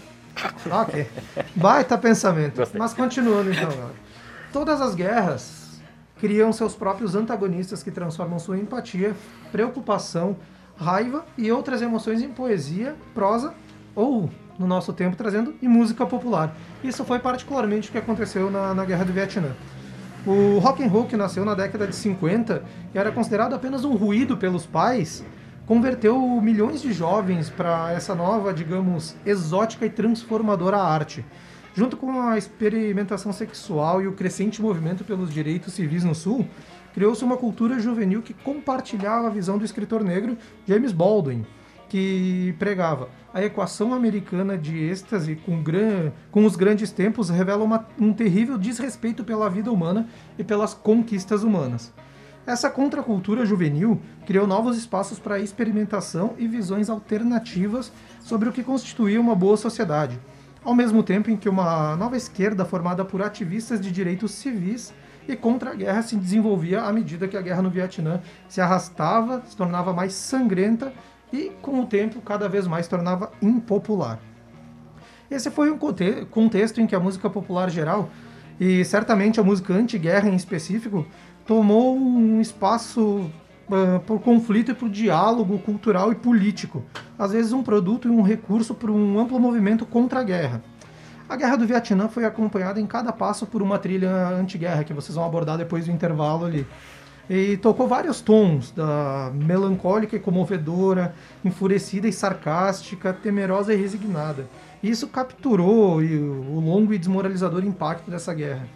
[0.71, 1.07] Ok.
[1.55, 2.57] Baita pensamento.
[2.57, 2.79] Gostei.
[2.79, 3.69] Mas continuando então.
[4.51, 5.79] Todas as guerras
[6.19, 9.15] criam seus próprios antagonistas que transformam sua empatia,
[9.51, 10.35] preocupação,
[10.77, 13.53] raiva e outras emoções em poesia, prosa
[13.95, 16.55] ou, no nosso tempo, trazendo em música popular.
[16.83, 19.55] Isso foi particularmente o que aconteceu na, na Guerra do Vietnã.
[20.25, 22.63] O rock and roll que nasceu na década de 50
[22.93, 25.23] e era considerado apenas um ruído pelos pais,
[25.69, 31.23] converteu milhões de jovens para essa nova, digamos, exótica e transformadora arte.
[31.75, 36.47] Junto com a experimentação sexual e o crescente movimento pelos direitos civis no Sul,
[36.91, 41.45] criou-se uma cultura juvenil que compartilhava a visão do escritor negro James Baldwin,
[41.87, 46.11] que pregava a equação americana de êxtase com, gran...
[46.31, 47.87] com os grandes tempos revela uma...
[47.99, 51.93] um terrível desrespeito pela vida humana e pelas conquistas humanas.
[52.49, 59.21] Essa contracultura juvenil criou novos espaços para experimentação e visões alternativas sobre o que constituía
[59.21, 60.19] uma boa sociedade,
[60.63, 64.91] ao mesmo tempo em que uma nova esquerda formada por ativistas de direitos civis
[65.27, 69.43] e contra a guerra se desenvolvia à medida que a guerra no Vietnã se arrastava,
[69.45, 70.91] se tornava mais sangrenta
[71.31, 74.17] e, com o tempo, cada vez mais se tornava impopular.
[75.29, 78.09] Esse foi um conte contexto em que a música popular geral,
[78.59, 81.05] e certamente a música anti-guerra em específico,
[81.49, 83.01] tomou um espaço
[83.67, 86.85] uh, por conflito e por diálogo cultural e político,
[87.17, 90.61] às vezes um produto e um recurso para um amplo movimento contra a guerra.
[91.27, 95.15] A Guerra do Vietnã foi acompanhada em cada passo por uma trilha anti-guerra, que vocês
[95.15, 96.67] vão abordar depois do intervalo ali.
[97.27, 104.47] E tocou vários tons, da melancólica e comovedora, enfurecida e sarcástica, temerosa e resignada.
[104.83, 108.67] E isso capturou o longo e desmoralizador impacto dessa guerra.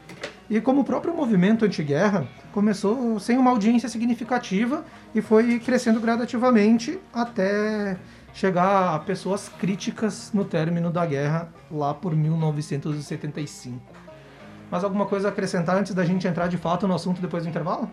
[0.50, 7.00] E como o próprio movimento anti-guerra começou sem uma audiência significativa e foi crescendo gradativamente
[7.12, 7.98] até
[8.34, 13.82] chegar a pessoas críticas no término da guerra, lá por 1975.
[14.72, 17.50] Mais alguma coisa a acrescentar antes da gente entrar de fato no assunto depois do
[17.50, 17.90] intervalo?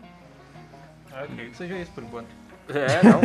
[1.12, 2.28] Ah, eu creio que seja isso por enquanto.
[2.68, 3.20] É, não.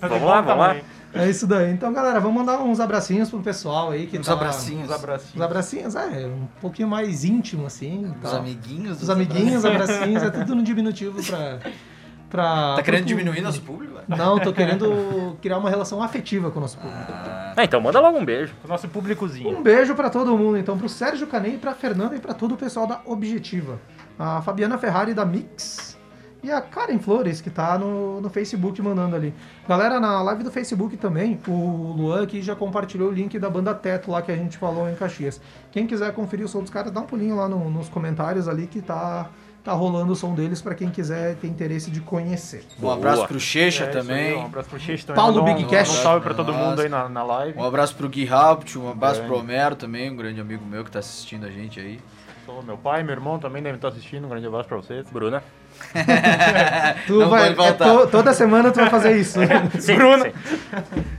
[0.08, 0.76] vamos lá, vamos lá.
[1.14, 1.70] É isso daí.
[1.72, 4.32] Então, galera, vamos mandar uns abracinhos pro pessoal aí que Uns tá...
[4.32, 4.88] abracinhos.
[4.88, 5.34] Uns abracinhos.
[5.36, 8.12] Os abracinhos, é, um pouquinho mais íntimo, assim.
[8.22, 8.38] Os tá.
[8.38, 9.00] amiguinhos.
[9.02, 11.58] Os amiguinhos, abracinhos, é tudo no diminutivo pra...
[12.28, 13.94] pra Tá querendo pro- diminuir nosso público?
[14.08, 17.12] Não, tô querendo criar uma relação afetiva com o nosso público.
[17.12, 18.52] Ah, então manda logo um beijo.
[18.64, 19.48] O nosso públicozinho.
[19.56, 22.56] Um beijo pra todo mundo, então, pro Sérgio Canei, pra Fernanda e pra todo o
[22.56, 23.80] pessoal da Objetiva.
[24.18, 25.93] A Fabiana Ferrari da Mix
[26.44, 29.32] e a Karen Flores, que tá no, no Facebook mandando ali.
[29.68, 33.74] Galera, na live do Facebook também, o Luan aqui já compartilhou o link da banda
[33.74, 35.40] Teto lá que a gente falou em Caxias.
[35.72, 38.66] Quem quiser conferir o som dos caras, dá um pulinho lá no- nos comentários ali
[38.66, 39.28] que tá,
[39.64, 42.64] tá rolando o som deles pra quem quiser ter interesse de conhecer.
[42.82, 44.36] Um abraço pro Checha É, isso aí, também.
[44.36, 45.22] um abraço pro Xixi também.
[45.22, 45.88] Paulo Big um, Cash.
[45.88, 47.58] Um salve pra todo mundo aí na, na live.
[47.58, 49.28] Um abraço pro Gui Haupt, um abraço Grande.
[49.32, 51.98] pro Homero também, um grande amigo meu que tá assistindo a gente aí.
[52.44, 54.26] Sou meu pai, meu irmão também devem estar assistindo.
[54.26, 55.06] Um grande abraço pra vocês.
[55.10, 55.42] Bruna.
[57.06, 57.88] Tu Não vai, pode voltar.
[57.88, 59.38] é to- toda semana tu vai fazer isso.
[59.80, 60.24] Sim, Bruna.
[60.24, 60.32] sim.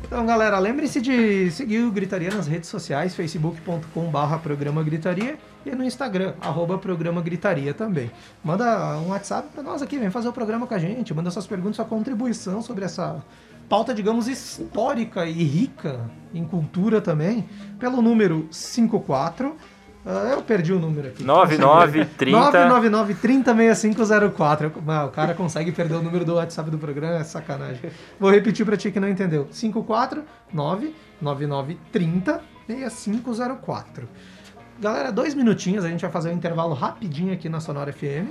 [0.03, 5.83] Então, galera, lembre-se de seguir o Gritaria nas redes sociais, facebook.com.br programa Gritaria e no
[5.83, 8.09] Instagram, arroba programa Gritaria também.
[8.43, 11.47] Manda um WhatsApp pra nós aqui, vem fazer o programa com a gente, manda suas
[11.47, 13.21] perguntas, sua contribuição sobre essa
[13.67, 15.99] pauta, digamos, histórica e rica
[16.33, 19.55] em cultura também, pelo número 54.
[20.05, 21.23] Ah, eu perdi o número aqui.
[21.23, 22.31] 9930.
[22.31, 24.71] 999 306504.
[24.87, 27.89] Ah, o cara consegue perder o número do WhatsApp do programa, é sacanagem.
[28.19, 29.47] Vou repetir pra ti que não entendeu.
[29.51, 34.07] 549 9930 6504.
[34.79, 38.29] Galera, dois minutinhos, a gente vai fazer um intervalo rapidinho aqui na Sonora FM.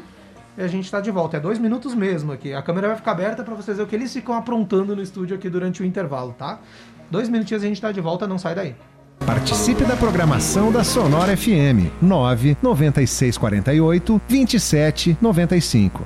[0.56, 1.38] E a gente tá de volta.
[1.38, 2.54] É dois minutos mesmo aqui.
[2.54, 5.34] A câmera vai ficar aberta pra vocês verem o que eles ficam aprontando no estúdio
[5.36, 6.60] aqui durante o intervalo, tá?
[7.10, 8.76] Dois minutinhos a gente tá de volta, não sai daí.
[9.20, 16.04] Participe da programação da Sonora FM 99648 2795.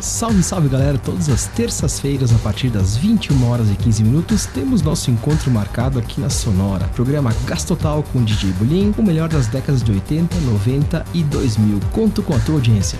[0.00, 0.98] Salve, salve galera!
[0.98, 5.98] Todas as terças-feiras, a partir das 21 horas e 15 minutos, temos nosso encontro marcado
[5.98, 6.88] aqui na Sonora.
[6.94, 11.80] Programa Gastotal com DJ Bulim, o melhor das décadas de 80, 90 e 2000.
[11.92, 12.98] Conto com a tua audiência.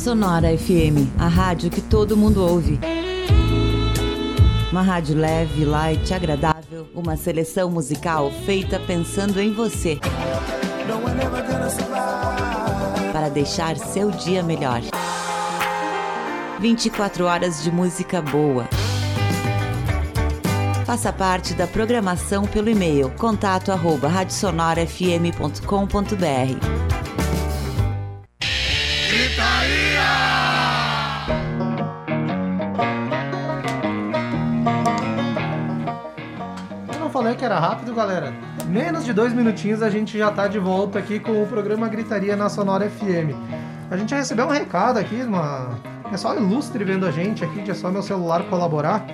[0.00, 2.80] Sonora FM, a rádio que todo mundo ouve.
[4.72, 10.00] Uma rádio leve, light, agradável, uma seleção musical feita pensando em você.
[13.12, 14.80] Para deixar seu dia melhor.
[16.60, 18.66] 24 horas de música boa.
[20.86, 23.70] Faça parte da programação pelo e-mail contato
[37.40, 38.34] que era rápido, galera.
[38.66, 42.36] Menos de dois minutinhos a gente já tá de volta aqui com o programa Gritaria
[42.36, 43.32] na Sonora FM.
[43.90, 45.70] A gente recebeu um recado aqui, uma
[46.10, 49.06] pessoal ilustre vendo a gente aqui, é só meu celular colaborar.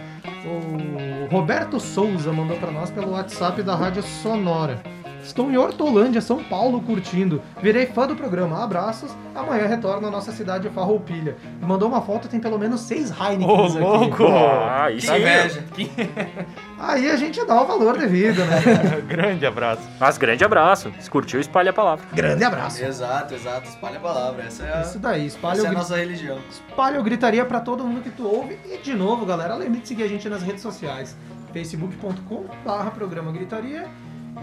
[0.45, 4.83] O Roberto Souza mandou para nós pelo WhatsApp da Rádio Sonora.
[5.27, 7.43] Estou em Hortolândia, São Paulo, curtindo.
[7.61, 8.62] Virei fã do programa.
[8.62, 9.11] Abraços.
[9.35, 11.37] Amanhã retorno à nossa cidade Farroupilha.
[11.61, 13.79] Mandou uma foto, tem pelo menos seis Heineken Ô, aqui.
[13.79, 14.25] louco!
[14.29, 15.23] Ah, isso aí.
[15.23, 15.65] Inveja.
[16.79, 18.61] Aí a gente dá o valor devido, né?
[19.09, 19.81] Grande abraço.
[19.99, 20.93] Mas grande abraço.
[21.01, 22.05] Se curtiu, espalha a palavra.
[22.12, 22.85] Grande abraço.
[22.85, 23.67] Exato, exato.
[23.69, 24.45] Espalha a palavra.
[24.45, 26.39] Essa é a, Isso daí, espalha essa o é a nossa religião.
[26.51, 28.59] espalha o gritaria pra todo mundo que tu ouve.
[28.67, 31.17] E de novo, galera, lembre de seguir a gente nas redes sociais.
[31.53, 33.87] facebook.com barra programa gritaria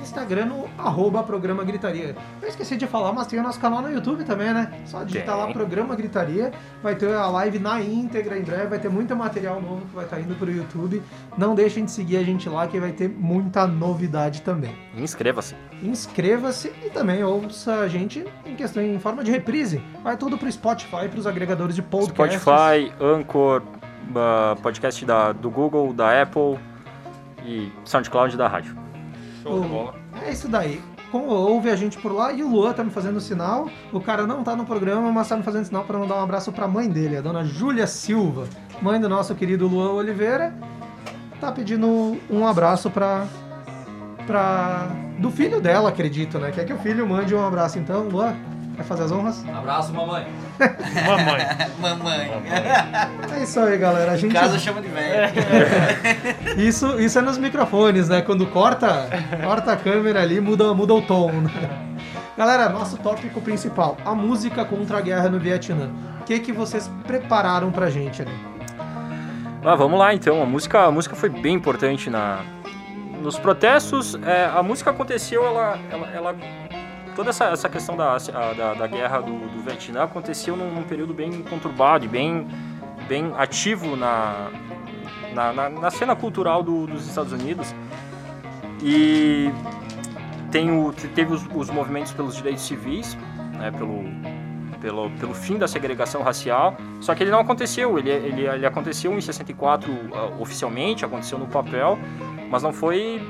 [0.02, 2.16] Instagram no arroba programa gritaria.
[2.42, 4.72] Eu esqueci de falar, mas tem o nosso canal no YouTube também, né?
[4.86, 5.46] Só digitar Tem.
[5.46, 6.52] lá programa gritaria.
[6.82, 10.06] Vai ter a live na íntegra em breve, vai ter muito material novo que vai
[10.06, 11.02] estar indo pro YouTube.
[11.38, 14.76] Não deixem de seguir a gente lá que vai ter muita novidade também.
[14.96, 15.56] Inscreva-se.
[15.82, 19.82] Inscreva-se e também ouça a gente em questão em forma de reprise.
[20.04, 22.40] Vai tudo pro Spotify, pros agregadores de podcast.
[22.40, 23.62] Spotify, Anchor,
[24.16, 26.60] ah, podcast da, do Google, da Apple
[27.46, 28.83] e SoundCloud da rádio.
[29.44, 29.94] Show de bola.
[30.26, 30.82] É isso daí.
[31.12, 33.70] Com- Ouve a gente por lá e o Luan tá me fazendo sinal.
[33.92, 36.52] O cara não tá no programa, mas tá me fazendo sinal para mandar um abraço
[36.52, 38.48] pra mãe dele, a dona Júlia Silva,
[38.82, 40.54] mãe do nosso querido Luan Oliveira.
[41.40, 43.28] Tá pedindo um abraço pra.
[44.26, 44.88] pra.
[45.20, 46.52] do filho dela, acredito, né?
[46.52, 48.34] Quer que o filho mande um abraço então, Luan?
[48.76, 49.46] Quer fazer as honras?
[49.56, 50.26] Abraço, mamãe.
[51.06, 51.48] Mamãe.
[51.80, 52.32] Mamãe.
[53.40, 54.12] É isso aí, galera.
[54.12, 54.34] A Em gente.
[54.34, 55.32] casa chama de velho.
[56.58, 58.22] Isso, isso é nos microfones, né?
[58.22, 59.08] Quando corta,
[59.44, 61.32] corta a câmera ali, muda, muda o tom.
[61.32, 61.52] né?
[62.38, 65.90] Galera, nosso tópico principal, a música contra a guerra no Vietnã.
[66.22, 68.34] O que, que vocês prepararam pra gente ali?
[69.64, 70.42] Ah, vamos lá então.
[70.42, 72.40] A música, a música foi bem importante na,
[73.22, 74.16] nos protestos.
[74.26, 76.36] é, a música aconteceu, ela, ela, ela-
[77.16, 78.18] toda essa, essa questão da,
[78.58, 82.48] da, da guerra do, do Vietnã aconteceu num, num período bem conturbado e bem,
[83.08, 84.50] bem ativo na,
[85.34, 87.74] na, na- na cena cultural do- dos Estados Unidos.
[88.82, 89.50] E
[90.52, 93.18] tem o, teve os, os movimentos pelos direitos civis,
[93.58, 94.04] né, pelo,
[94.82, 99.14] pelo, pelo fim da segregação racial, só que ele não aconteceu, ele, ele, ele aconteceu
[99.14, 101.98] em 64 ah, oficialmente, aconteceu no papel,
[102.50, 103.22] mas não foi,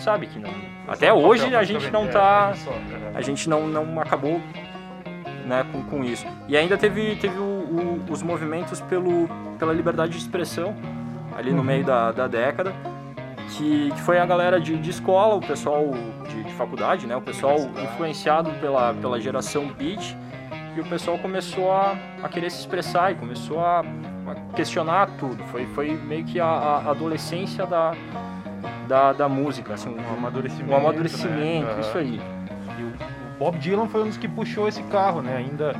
[0.00, 0.50] gente sabe que não,
[0.88, 2.52] até hoje a gente não tá,
[3.14, 4.40] a gente não, não acabou
[5.46, 6.26] né, com, com isso.
[6.48, 10.74] E ainda teve, teve o- o- os movimentos pelo, pela liberdade de expressão
[11.36, 12.72] ali no meio da, da década,
[13.56, 15.90] que, que foi a galera de, de escola, o pessoal
[16.28, 20.16] de, de faculdade, né, o pessoal influenciado pela, pela geração beat,
[20.76, 25.42] e o pessoal começou a, a querer se expressar e começou a, a questionar tudo.
[25.44, 27.92] Foi, foi meio que a, a adolescência da,
[28.88, 30.70] da, da música, assim, Um amadurecimento.
[30.72, 31.80] um amadurecimento, né?
[31.80, 32.20] isso aí.
[32.78, 32.92] E o,
[33.38, 35.36] Bob Dylan foi um dos que puxou esse carro, né?
[35.36, 35.74] Ainda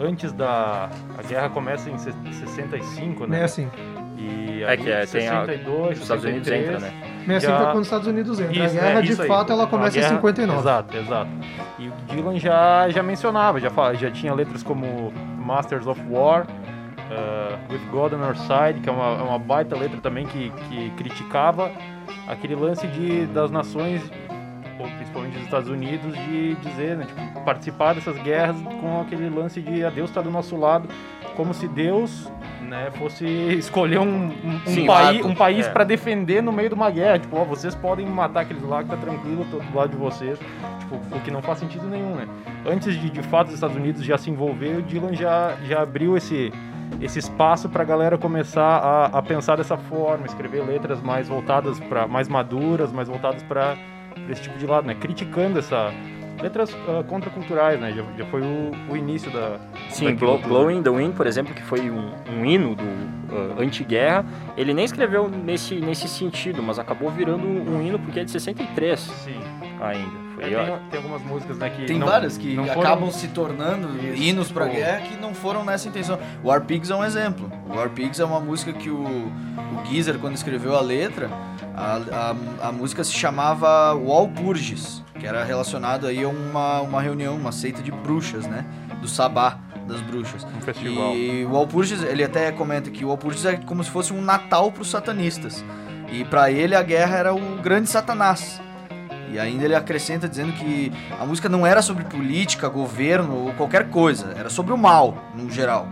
[0.00, 0.88] antes da.
[1.18, 3.28] A guerra começa em se- 65, né?
[3.36, 3.68] Meio assim.
[4.16, 7.22] E É que é, tem a- 62, Os Estados Unidos 63, entra, né?
[7.26, 8.62] Meio assim Já- foi quando os Estados Unidos entram.
[8.62, 9.28] a Isso, guerra, é, de aí.
[9.28, 10.60] fato, ela A começa guerra- em 59.
[10.60, 11.30] Exato, exato.
[11.78, 16.46] E o Dylan já, já mencionava, já, fala, já tinha letras como Masters of War,
[17.10, 20.50] uh, With God on Our Side, que é uma, é uma baita letra também que,
[20.70, 21.70] que criticava
[22.26, 24.02] aquele lance de, das nações,
[24.78, 29.60] ou principalmente dos Estados Unidos, de dizer, né, tipo, participar dessas guerras com aquele lance
[29.60, 30.88] de a Deus está do nosso lado,
[31.36, 32.30] como se Deus
[32.64, 33.24] né, fosse
[33.58, 35.70] escolher um, um, um Sim, país, um país é.
[35.70, 37.18] para defender no meio de uma guerra.
[37.18, 40.38] Tipo, ó, vocês podem matar aqueles lá que tá tranquilo, tô do lado de vocês.
[40.80, 42.26] Tipo, o que não faz sentido nenhum, né?
[42.66, 46.16] Antes de, de fato, os Estados Unidos já se envolver, o Dylan já, já abriu
[46.16, 46.52] esse,
[47.00, 52.06] esse espaço pra galera começar a, a pensar dessa forma, escrever letras mais voltadas para
[52.06, 53.76] mais maduras, mais voltadas para
[54.28, 54.94] esse tipo de lado, né?
[54.94, 55.92] Criticando essa
[56.40, 57.92] letras ah, contraculturais, né?
[57.92, 60.38] Já, já foi o, o início da Sim, Blow.
[60.38, 64.24] Blowing the Wind, por exemplo, que foi um, um hino do uh, anti-guerra,
[64.56, 69.00] ele nem escreveu nesse, nesse sentido, mas acabou virando um hino porque é de 63
[69.00, 69.40] Sim.
[69.80, 70.24] Ainda.
[70.34, 73.10] Foi, É, tem, tem algumas músicas, né, que Tem não- várias que não foram- acabam
[73.12, 76.18] se tornando Isso, hinos pra tipo- guerra que não foram nessa intenção.
[76.42, 77.50] War Pigs é um exemplo.
[77.68, 81.30] War Pigs é uma música que o, o Geezer, quando escreveu a letra,
[81.76, 82.00] a,
[82.62, 87.52] a, a música se chamava Walpurgis, que era relacionado aí a uma, uma reunião, uma
[87.52, 88.64] seita de bruxas, né?
[89.00, 90.44] Do Sabá das bruxas.
[90.44, 91.14] Um festival.
[91.14, 94.72] E o Walpurgis, ele até comenta que o Walpurgis é como se fosse um Natal
[94.72, 95.64] para os satanistas.
[96.10, 98.60] E para ele a guerra era o grande Satanás.
[99.30, 103.90] E ainda ele acrescenta dizendo que a música não era sobre política, governo ou qualquer
[103.90, 105.88] coisa, era sobre o mal, no geral.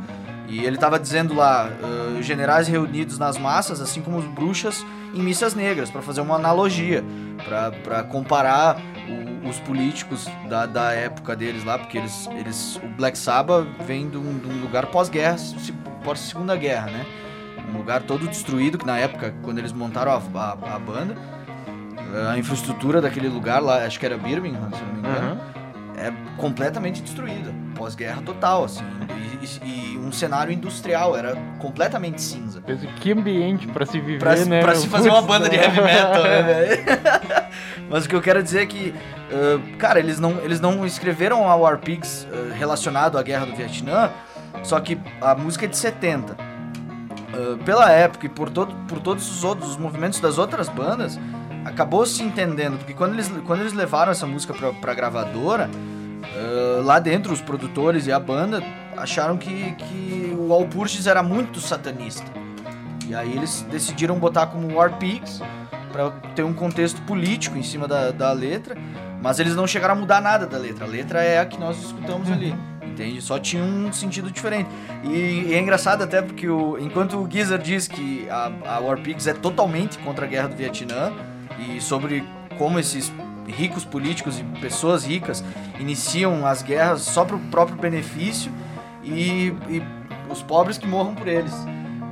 [0.53, 5.22] E ele tava dizendo lá, uh, generais reunidos nas massas, assim como os bruxas em
[5.22, 7.03] missas negras, para fazer uma analogia,
[7.83, 8.76] para comparar
[9.09, 14.11] o, os políticos da, da época deles lá, porque eles, eles o Black Sabbath vem
[14.11, 15.37] de um, de um lugar pós-guerra,
[16.05, 17.07] pós-segunda guerra, né?
[17.72, 21.16] Um lugar todo destruído, que na época, quando eles montaram a, a, a banda,
[22.30, 26.00] a infraestrutura daquele lugar lá, acho que era Birmingham, se não me engano, uhum.
[26.00, 28.84] é completamente destruída, pós-guerra total, assim,
[29.42, 32.62] e, e, um cenário industrial, era completamente cinza.
[33.00, 34.61] Que ambiente para se viver, pra, né?
[34.61, 37.48] Pra se fazer uma banda de heavy metal, né?
[37.88, 38.94] Mas o que eu quero dizer é que,
[39.30, 43.55] uh, cara, eles não, eles não escreveram a War Pigs uh, relacionado à guerra do
[43.55, 44.11] Vietnã,
[44.62, 46.32] só que a música é de 70.
[46.32, 51.18] Uh, pela época e por, todo, por todos os outros os movimentos das outras bandas,
[51.64, 56.82] acabou se entendendo, porque quando eles, quando eles levaram essa música pra, pra gravadora, uh,
[56.82, 58.62] lá dentro os produtores e a banda
[58.96, 62.30] acharam que, que o Walpurgis era muito satanista.
[63.06, 65.40] E aí eles decidiram botar como War Pigs
[65.92, 68.76] para ter um contexto político em cima da, da letra,
[69.20, 70.84] mas eles não chegaram a mudar nada da letra.
[70.84, 72.54] A letra é a que nós escutamos ali.
[72.82, 73.22] Entende?
[73.22, 74.68] Só tinha um sentido diferente.
[75.04, 79.00] E, e é engraçado até porque o, enquanto o Geezer diz que a, a War
[79.00, 81.12] Pigs é totalmente contra a guerra do Vietnã,
[81.59, 82.24] e sobre
[82.59, 83.12] como esses
[83.46, 85.44] ricos políticos e pessoas ricas
[85.78, 88.53] iniciam as guerras só para o próprio benefício
[89.03, 89.82] e, e,
[90.30, 91.53] os pobres que morram por eles.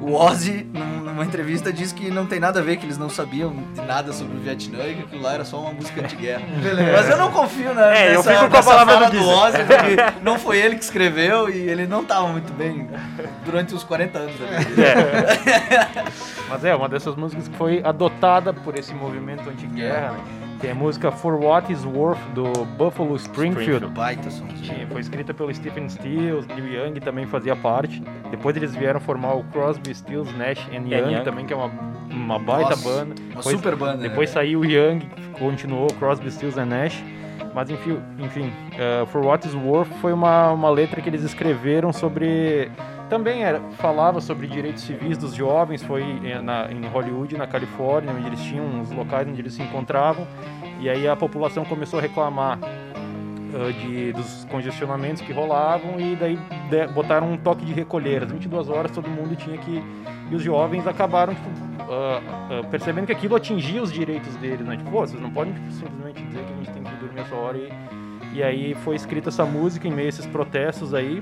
[0.01, 3.53] O Ozzy, numa entrevista, disse que não tem nada a ver, que eles não sabiam
[3.74, 6.42] de nada sobre o Vietnã e que aquilo lá era só uma música anti-guerra.
[6.96, 9.59] Mas eu não confio na, é, nessa, eu fico com a palavra do, do Ozzy,
[9.59, 12.88] porque não foi ele que escreveu e ele não estava muito bem
[13.44, 14.82] durante os 40 anos da vida.
[14.82, 16.05] É.
[16.48, 20.39] Mas é, uma dessas músicas que foi adotada por esse movimento anti-guerra, né?
[20.61, 22.45] Tem a música For What Is Worth do
[22.77, 23.87] Buffalo Springfield.
[23.87, 24.87] Springfield.
[24.93, 28.03] Foi escrita pelo Stephen Stills, Neil Young também fazia parte.
[28.31, 31.25] Depois eles vieram formar o Crosby, Stills, Nash and Young, Young.
[31.25, 31.71] também, que é uma,
[32.11, 33.15] uma baita Nossa, banda.
[33.19, 34.03] Uma depois, super banda.
[34.03, 34.35] Depois né?
[34.35, 35.01] saiu o Young,
[35.39, 37.03] continuou Crosby, Stills and Nash.
[37.55, 41.91] Mas enfim, enfim uh, For What Is Worth foi uma, uma letra que eles escreveram
[41.91, 42.71] sobre
[43.11, 48.15] também era, falava sobre direitos civis dos jovens, foi eh, na, em Hollywood, na Califórnia,
[48.15, 50.27] onde eles tinham uns locais onde eles se encontravam,
[50.79, 56.39] e aí a população começou a reclamar uh, de, dos congestionamentos que rolavam, e daí
[56.71, 59.83] de, botaram um toque de recolher, às 22 horas todo mundo tinha que...
[60.31, 64.77] E os jovens acabaram tipo, uh, uh, percebendo que aquilo atingia os direitos deles, né?
[64.77, 67.59] Tipo, vocês não podem tipo, simplesmente dizer que a gente tem que dormir essa hora
[67.59, 68.01] e...
[68.33, 71.21] E aí foi escrita essa música em meio a esses protestos aí,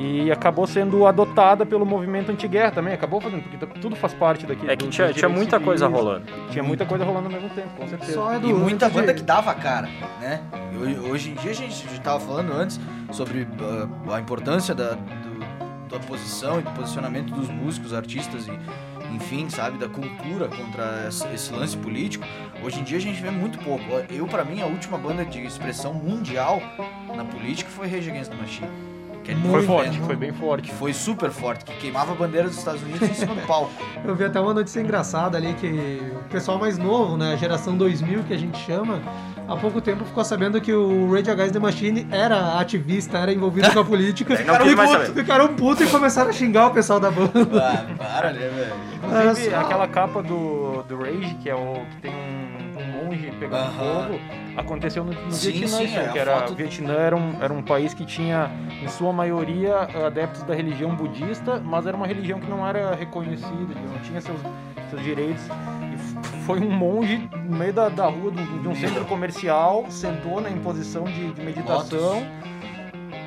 [0.00, 4.68] e acabou sendo adotada pelo movimento anti-guerra também, acabou fazendo, porque tudo faz parte daqui.
[4.68, 6.24] É que do, tinha, tinha muita civis, coisa rolando.
[6.50, 8.14] Tinha muita coisa rolando ao mesmo tempo, com certeza.
[8.14, 9.88] Só é do, e muita banda que dava cara,
[10.20, 10.40] né?
[11.10, 12.80] Hoje em dia a gente estava falando antes
[13.12, 18.52] sobre uh, a importância da, do, da posição e do posicionamento dos músicos, artistas e
[19.14, 22.24] enfim, sabe, da cultura contra esse lance político.
[22.62, 23.84] Hoje em dia a gente vê muito pouco.
[24.08, 26.62] Eu, para mim, a última banda de expressão mundial
[27.14, 28.89] na política foi Rage Against the Machine.
[29.22, 30.72] Que foi forte, foi bem forte.
[30.72, 33.70] Foi super forte, que queimava a bandeira dos Estados Unidos em cima do palco.
[34.04, 37.76] Eu vi até uma notícia engraçada ali que o pessoal mais novo, né, a geração
[37.76, 39.00] 2000 que a gente chama,
[39.46, 43.70] há pouco tempo ficou sabendo que o Rage Against the Machine era ativista, era envolvido
[43.72, 44.36] com a política.
[44.36, 47.46] ficaram, puto, ficaram puto e começaram a xingar o pessoal da banda.
[47.54, 48.74] Ah, para, né, velho?
[49.04, 53.68] Inclusive, aquela capa do, do Rage, que é o que tem um, um monge pegando
[53.68, 54.02] uh -huh.
[54.08, 54.20] fogo,
[54.56, 56.54] aconteceu no, no sim, Vietnã, sim, é, que era, foto...
[56.54, 58.50] Vietnã era um, era um país que tinha,
[58.82, 63.74] em sua maioria, adeptos da religião budista, mas era uma religião que não era reconhecida,
[63.74, 64.40] não tinha seus,
[64.90, 65.42] seus direitos.
[65.92, 69.86] E foi um monge no meio da, da rua de um, de um centro comercial,
[69.88, 72.14] sentou na imposição de, de meditação.
[72.14, 72.50] Lotus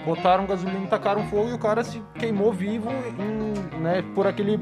[0.05, 4.59] botaram gasolina, tacaram fogo e o cara se queimou vivo em, né, por aquele,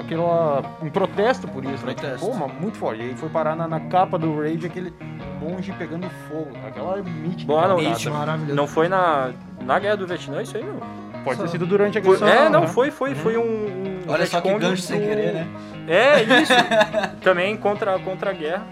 [0.00, 1.84] aquela, em protesto por isso.
[1.86, 1.94] Né?
[1.94, 2.26] Protesto.
[2.26, 3.02] Pô, muito forte.
[3.02, 4.92] E aí foi parar na, na, capa do Rage aquele
[5.40, 6.50] monge pegando fogo.
[6.66, 7.46] Aquela mítica.
[7.46, 11.02] Boa, não, não foi na, na guerra do Vietnã isso aí, não?
[11.24, 12.28] Pode ter sido durante a guerra.
[12.28, 13.42] É, não, foi, foi, foi um.
[13.42, 14.86] um Olha só que gancho do...
[14.86, 15.48] sem querer, né?
[15.86, 16.52] É, isso.
[17.22, 18.66] Também contra, contra a guerra.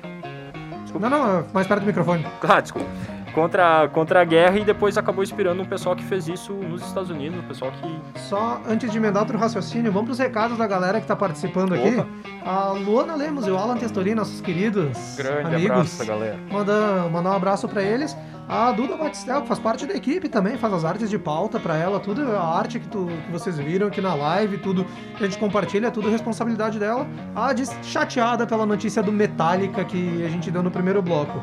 [0.83, 1.09] Desculpa.
[1.09, 2.27] Não, não, mais perto do microfone.
[2.43, 2.89] Ah, desculpa
[3.33, 7.11] contra, contra a guerra e depois acabou inspirando um pessoal que fez isso nos Estados
[7.11, 8.21] Unidos, um pessoal que...
[8.21, 11.75] Só antes de emendar outro raciocínio, vamos para os recados da galera que está participando
[11.75, 12.03] Opa.
[12.03, 12.07] aqui.
[12.45, 15.71] A Luana Lemos e o Alan Testorini, nossos queridos Grande amigos.
[15.71, 16.39] abraço, galera.
[16.51, 18.17] Manda, mandar um abraço para eles.
[18.53, 22.01] A Duda Batistel, faz parte da equipe também, faz as artes de pauta para ela,
[22.01, 24.85] tudo a arte que, tu, que vocês viram aqui na live, tudo
[25.17, 27.07] que a gente compartilha, é tudo responsabilidade dela.
[27.33, 31.41] A de chateada pela notícia do Metallica que a gente deu no primeiro bloco.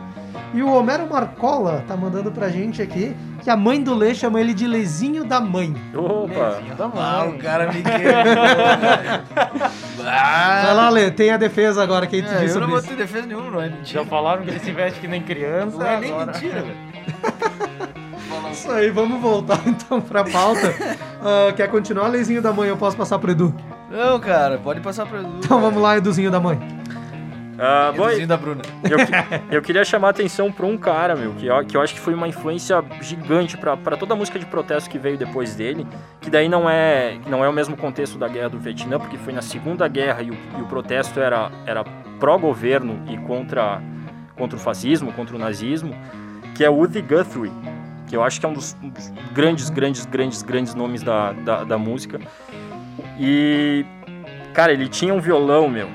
[0.53, 3.15] E o Homero Marcola tá mandando pra gente aqui
[3.47, 5.73] que a mãe do Lê chama ele de Lezinho da mãe.
[5.95, 6.59] Opa!
[6.77, 7.29] Da Ah, mãe.
[7.29, 8.43] o cara me quebrou.
[10.03, 12.81] Vai lá, Lê, tem a defesa agora que a gente É, disse eu não vou
[12.81, 14.03] ter defesa nenhuma, não é mentira.
[14.03, 15.77] Já falaram que ele se veste que nem criança.
[15.77, 16.77] Não é nem agora- mentira, velho.
[18.51, 20.73] Isso aí, vamos voltar então pra pauta.
[21.23, 22.67] Ah, quer continuar, Lezinho da mãe?
[22.67, 23.55] Eu posso passar pro Edu.
[23.89, 25.35] Não, cara, pode passar pra Edu.
[25.39, 26.59] Então vamos lá, Eduzinho da mãe.
[27.59, 28.61] Ah, bom, Eduzinho da Bruna.
[28.83, 28.97] eu,
[29.57, 31.99] eu queria chamar a atenção pra um cara, meu, que eu, que eu acho que
[31.99, 35.87] foi uma influência gigante pra pra toda a música de protesto que veio depois dele,
[36.21, 39.33] que daí não é, não é o mesmo contexto da guerra do Vietnã, porque foi
[39.33, 41.83] na Segunda Guerra e o, e o protesto era, era
[42.19, 43.81] pró-governo e contra,
[44.35, 45.95] contra o fascismo, contra o nazismo,
[46.55, 47.51] que é Woody Guthrie,
[48.07, 51.33] que eu acho que é um dos, um dos grandes, grandes, grandes, grandes nomes da,
[51.33, 52.19] da, da música.
[53.19, 53.85] E,
[54.53, 55.89] cara, ele tinha um violão, meu,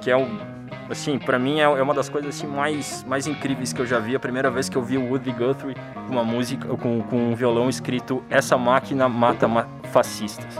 [0.00, 0.45] que é um
[0.90, 3.98] assim, pra mim é é uma das coisas assim mais, mais incríveis que eu já
[3.98, 4.14] vi.
[4.16, 5.74] A primeira vez que eu vi o Woody Guthrie
[6.06, 10.54] com uma música com, com um violão escrito Essa máquina mata ma- fascistas.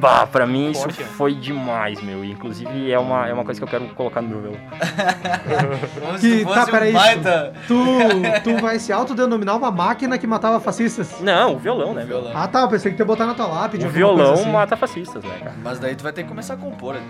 [0.00, 1.04] Bah, pra mim isso Forte, é.
[1.04, 2.24] foi demais, meu.
[2.24, 4.60] E, Inclusive é uma, é uma coisa que eu quero colocar no meu violão.
[6.20, 6.90] Que- tá, peraí.
[6.90, 7.74] um baita Tu,
[8.42, 11.20] tu vai se autodenominar uma máquina que matava fascistas?
[11.20, 12.20] Não, o violão, né, meu?
[12.22, 12.32] violão.
[12.34, 13.84] Ah tá, eu pensei que tu ia botar na tua lápide.
[13.86, 14.50] O violão assim.
[14.50, 15.54] mata fascistas, né, cara?
[15.62, 16.94] Mas daí tu vai ter que começar a compor.
[16.94, 17.00] né?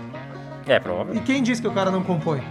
[0.67, 1.15] É, provável.
[1.15, 2.41] E quem disse que o cara não compõe?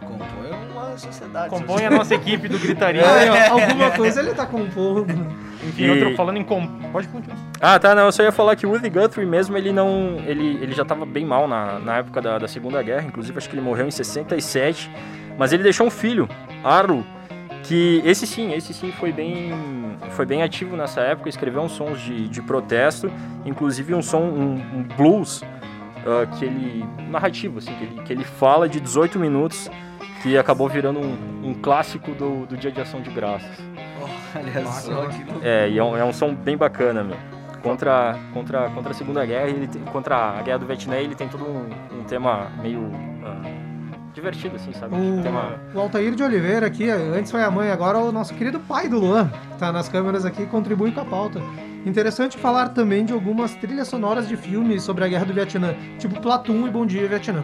[0.00, 1.50] Compor é uma sociedade.
[1.50, 3.02] Compõe a nossa equipe do Gritaria.
[3.08, 5.06] Aí, ó, alguma coisa ele tá compondo.
[5.62, 6.66] Enfim, E- outro falando em com...
[6.90, 7.38] Pode continuar.
[7.60, 10.58] Ah, tá, não, eu só ia falar que o Woody Guthrie mesmo, ele não, ele,
[10.62, 13.54] ele já tava bem mal na, na época da, da Segunda Guerra, inclusive acho que
[13.54, 14.90] ele morreu em 67,
[15.38, 16.26] mas ele deixou um filho,
[16.64, 17.04] Arlo,
[17.62, 19.52] que esse sim, esse sim foi bem,
[20.12, 23.12] foi bem ativo nessa época, escreveu uns sons de, de protesto,
[23.44, 25.42] inclusive um som, um, um blues,
[26.06, 29.70] ah, que ele, narrativo, assim, que ele, que ele fala de 18 minutos,
[30.22, 33.58] que acabou virando um, um clássico do, do Dia de Ação de Graças.
[34.34, 35.40] Olha só que louco.
[35.42, 37.16] É, e é um, é um som bem bacana, meu.
[37.62, 41.28] Contra, contra, contra a Segunda Guerra, ele tem- contra a Guerra do Vietnã, ele tem
[41.28, 42.90] todo um, um tema meio
[43.22, 43.42] ah,
[44.14, 44.94] divertido, assim, sabe?
[44.94, 45.60] O, Tema...
[45.74, 48.98] o Altair de Oliveira aqui, antes foi a mãe, agora o nosso querido pai do
[48.98, 51.40] Luan, que tá nas câmeras aqui e contribui com a pauta.
[51.86, 56.20] Interessante falar também de algumas trilhas sonoras de filmes sobre a Guerra do Vietnã, tipo
[56.20, 57.42] Platum e Bom Dia Vietnã.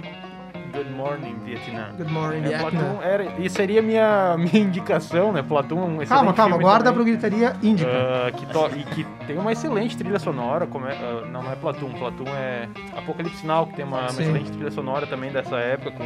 [0.75, 1.89] Good Morning, Vietnã.
[1.97, 2.69] Good morning, É, Vietnã.
[2.71, 5.43] Platum era, e seria minha, minha indicação, né?
[5.43, 6.95] Platum é um excelente Calma, calma, guarda também.
[6.97, 7.91] pro gritaria índica.
[7.91, 11.51] Ah, que to- e que tem uma excelente trilha sonora, como é, ah, não, não
[11.53, 15.57] é Platum, Platum é Apocalipse Now, que tem uma, uma excelente trilha sonora também dessa
[15.57, 16.05] época, com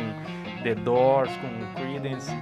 [0.63, 2.33] The Doors, com Creedence,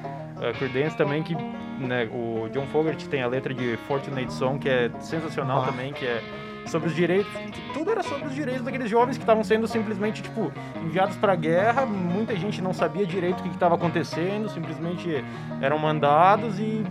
[0.43, 1.35] ah, Creedence também, que
[1.79, 5.67] né, o John Fogerty tem a letra de Fortunate Song, que é sensacional Ah.
[5.67, 6.21] também, que é
[6.67, 7.31] sobre os direitos,
[7.73, 10.53] tudo era sobre os direitos daqueles jovens que estavam sendo simplesmente, tipo,
[10.85, 15.25] enviados pra guerra, muita gente não sabia direito o que estava acontecendo, simplesmente
[15.63, 16.85] eram mandados e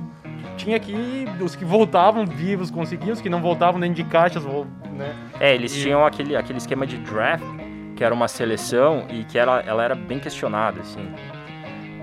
[0.56, 5.14] tinha que os que voltavam vivos conseguiam, os que não voltavam dentro de caixas, né?
[5.40, 7.44] É, eles E- tinham aquele, aquele esquema de draft,
[7.96, 11.08] que era uma seleção e que ela, ela era bem questionada, assim.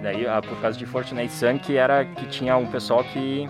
[0.04, 3.48] Daí, ah, por causa de Fortunate Son, que era que tinha um pessoal que,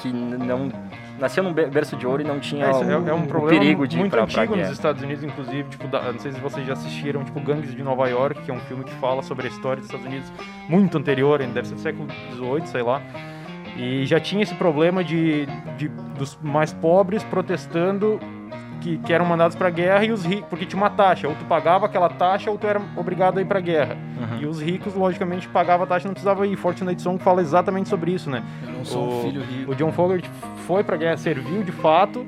[0.00, 0.72] que não...
[1.18, 3.24] Nasceu num be- berço de ouro e não tinha É, isso é, o, é um
[3.24, 4.72] o problema perigo de ir muito pra, pra antigo nos guerra.
[4.72, 8.06] Estados Unidos, inclusive, tipo, da- não sei se vocês já assistiram, tipo, Gangues de Nova
[8.08, 10.30] York, que é um filme que fala sobre a história dos Estados Unidos
[10.68, 13.00] muito anterior, ainda deve ser do século XVIII, sei lá.
[13.78, 15.46] E já tinha esse problema de,
[15.78, 18.18] de dos mais pobres protestando
[18.80, 21.44] que, que eram mandados pra guerra e os ricos, porque tinha uma taxa, ou tu
[21.46, 23.96] pagava aquela taxa ou tu era obrigado a ir pra guerra.
[24.18, 24.40] Uhum.
[24.40, 26.56] E os ricos, logicamente, pagavam a taxa e não precisava ir.
[26.56, 28.42] Fortunate Song fala exatamente sobre isso, né?
[28.66, 29.72] Eu não sou um O- filho rico.
[29.72, 30.30] O John Fogerty
[30.66, 32.26] foi pra guerra, serviu de fato,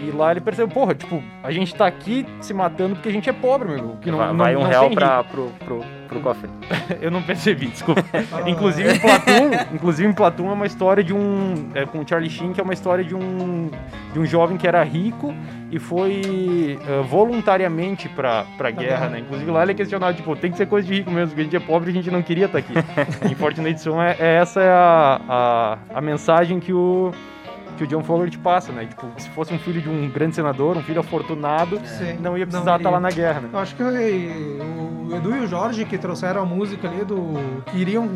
[0.00, 3.28] e lá ele percebeu, porra, tipo, a gente tá aqui se matando porque a gente
[3.28, 3.96] é pobre, meu.
[4.00, 6.50] Que não, vai não, vai um não real tem pra, pro, pro, pro cofre.
[7.00, 8.02] Eu não percebi, desculpa.
[8.46, 12.30] inclusive em Platum, inclusive em Platum é uma história de um, é, com o Charlie
[12.30, 13.70] Sheen, que é uma história de um,
[14.12, 15.34] de um jovem que era rico
[15.70, 19.20] e foi eh, voluntariamente pra, pra guerra, né?
[19.20, 21.44] Inclusive lá ele é questionado, tipo, tem que ser coisa de rico mesmo, porque a
[21.44, 22.74] gente é pobre e a gente não queria estar aqui.
[23.30, 27.12] em Fortnite Son é, é essa é a, a, a mensagem que o
[27.76, 28.86] que o John Fogerty passa, né?
[28.86, 32.46] Tipo, se fosse um filho de um grande senador, um filho afortunado, Sim, não ia
[32.46, 32.90] precisar estar iria.
[32.90, 33.48] lá na guerra, né?
[33.52, 37.34] Eu acho que o Edu e o Jorge que trouxeram a música ali do.
[37.66, 38.08] que iriam.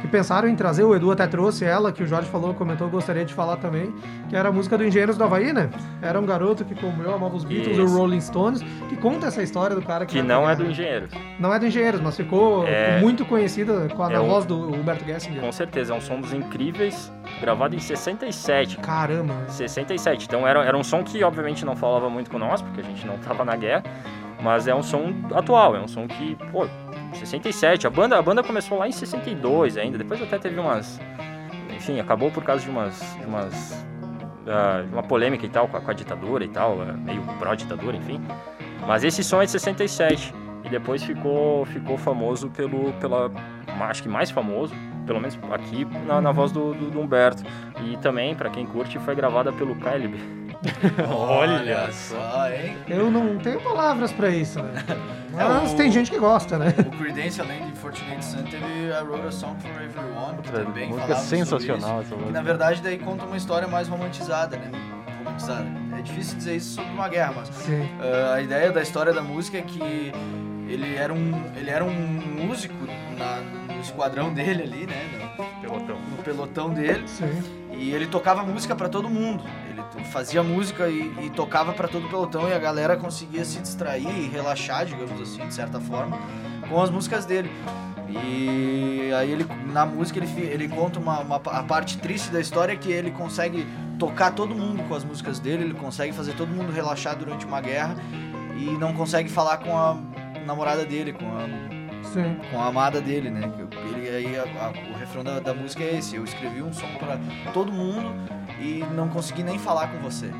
[0.00, 3.24] que pensaram em trazer, o Edu até trouxe ela, que o Jorge falou, comentou, gostaria
[3.24, 3.92] de falar também,
[4.28, 5.68] que era a música do Engenheiros do Havaí, né?
[6.00, 7.92] Era um garoto que, como eu, amava os Beatles e Isso.
[7.96, 10.12] o Rolling Stones, que conta essa história do cara que.
[10.12, 10.66] Que não é do.
[10.66, 11.10] Engenheiros.
[11.40, 14.44] Não é do Engenheiros, mas ficou É- muito conhecida com a é na um- voz
[14.46, 15.40] do Humberto Gessinger.
[15.40, 18.78] Com certeza, é um som dos incríveis, gravado em 67.
[18.78, 19.34] Caramba.
[19.48, 20.26] 67.
[20.26, 23.06] Então era, era um som que obviamente não falava muito com nós, porque a gente
[23.06, 23.84] não tava na guerra,
[24.40, 26.66] mas é um som atual, é um som que, pô,
[27.12, 27.86] 67.
[27.86, 29.98] A banda, a banda começou lá em 62 ainda.
[29.98, 31.00] Depois até teve umas.
[31.74, 33.00] Enfim, acabou por causa de umas.
[33.18, 33.86] De umas
[34.48, 37.96] uh, uma polêmica e tal com a, com a ditadura e tal, uh, meio pró-ditadura,
[37.96, 38.20] enfim.
[38.86, 40.34] Mas esse som é de 67.
[40.64, 42.92] E depois ficou, ficou famoso pelo.
[42.94, 43.30] pela.
[43.80, 44.74] Acho que mais famoso,
[45.06, 47.42] pelo menos aqui, na, na voz do, do, do Humberto.
[47.84, 50.18] E também, para quem curte, foi gravada pelo Caleb.
[51.08, 52.76] Olha só, hein?
[52.88, 54.72] Eu não tenho palavras pra isso, né?
[55.38, 56.74] É, Mas o- tem gente que gosta, né?
[56.80, 60.64] O Creedence, além de Fortunate Son, teve a Wrote a Song for Everyone, que Outra
[60.64, 62.08] também música sensacional essa isso.
[62.08, 62.32] Que música.
[62.32, 64.68] na verdade daí conta uma história mais romantizada, né?
[65.18, 65.64] Romantizada.
[65.96, 67.88] É difícil dizer isso sobre uma guerra, mas Sim.
[68.00, 70.12] ah, a ideia da história da música é que
[70.66, 72.74] ele era um, ele era um músico
[73.16, 75.28] na- esquadrão dele ali, né?
[75.36, 75.96] No, Pelotão.
[76.16, 77.06] no pelotão dele.
[77.06, 77.42] Sim.
[77.72, 79.44] E ele tocava música pra todo mundo.
[79.68, 83.58] Ele fazia música e, e tocava pra todo o pelotão e a galera conseguia se
[83.60, 86.18] distrair e relaxar, digamos assim, de certa forma,
[86.68, 87.50] com as músicas dele.
[88.08, 92.72] E aí ele na música ele, ele conta uma, uma a parte triste da história
[92.72, 93.66] é que ele consegue
[93.98, 97.60] tocar todo mundo com as músicas dele, ele consegue fazer todo mundo relaxar durante uma
[97.60, 97.96] guerra
[98.56, 99.96] e não consegue falar com a
[100.46, 102.36] namorada dele, com a Sim.
[102.50, 103.50] com a amada dele, né?
[103.94, 106.86] Ele, aí a- a- o refrão da, da música é esse: eu escrevi um som
[106.98, 107.18] pra
[107.52, 108.12] todo mundo
[108.60, 110.30] e não consegui nem falar com você.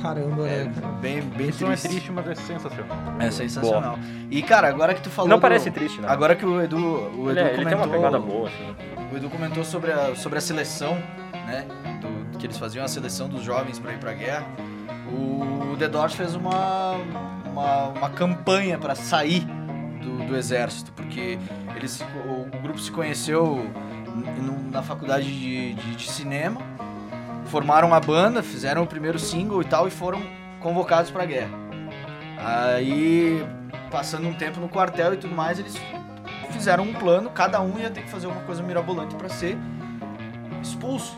[0.00, 0.72] Caramba, É né?
[0.80, 0.92] cara?
[0.94, 1.88] bem, bem Isso é triste.
[1.88, 2.96] triste, mas é sensacional.
[3.18, 3.98] É sensacional.
[4.30, 5.28] E cara, agora que tu falou.
[5.28, 6.08] Não do- parece triste, não.
[6.08, 6.76] Agora que o Edu,
[7.16, 8.74] o Edu Ele, é- ele tem uma comentou- pegada boa, assim.
[9.12, 10.94] O Edu comentou sobre a, sobre a seleção,
[11.46, 11.66] né?
[12.00, 14.46] do- que eles faziam a seleção dos jovens para ir pra guerra.
[15.12, 16.92] O The Doors fez uma,
[17.46, 19.44] uma, uma campanha para sair
[20.08, 21.38] do, do exército, porque
[21.76, 23.70] eles, o, o grupo se conheceu
[24.70, 26.60] na faculdade de, de, de cinema,
[27.46, 30.22] formaram a banda, fizeram o primeiro single e tal, e foram
[30.60, 31.50] convocados pra guerra.
[32.38, 33.44] Aí,
[33.90, 35.76] passando um tempo no quartel e tudo mais, eles
[36.50, 39.56] fizeram um plano, cada um ia ter que fazer uma coisa mirabolante pra ser
[40.62, 41.16] expulso,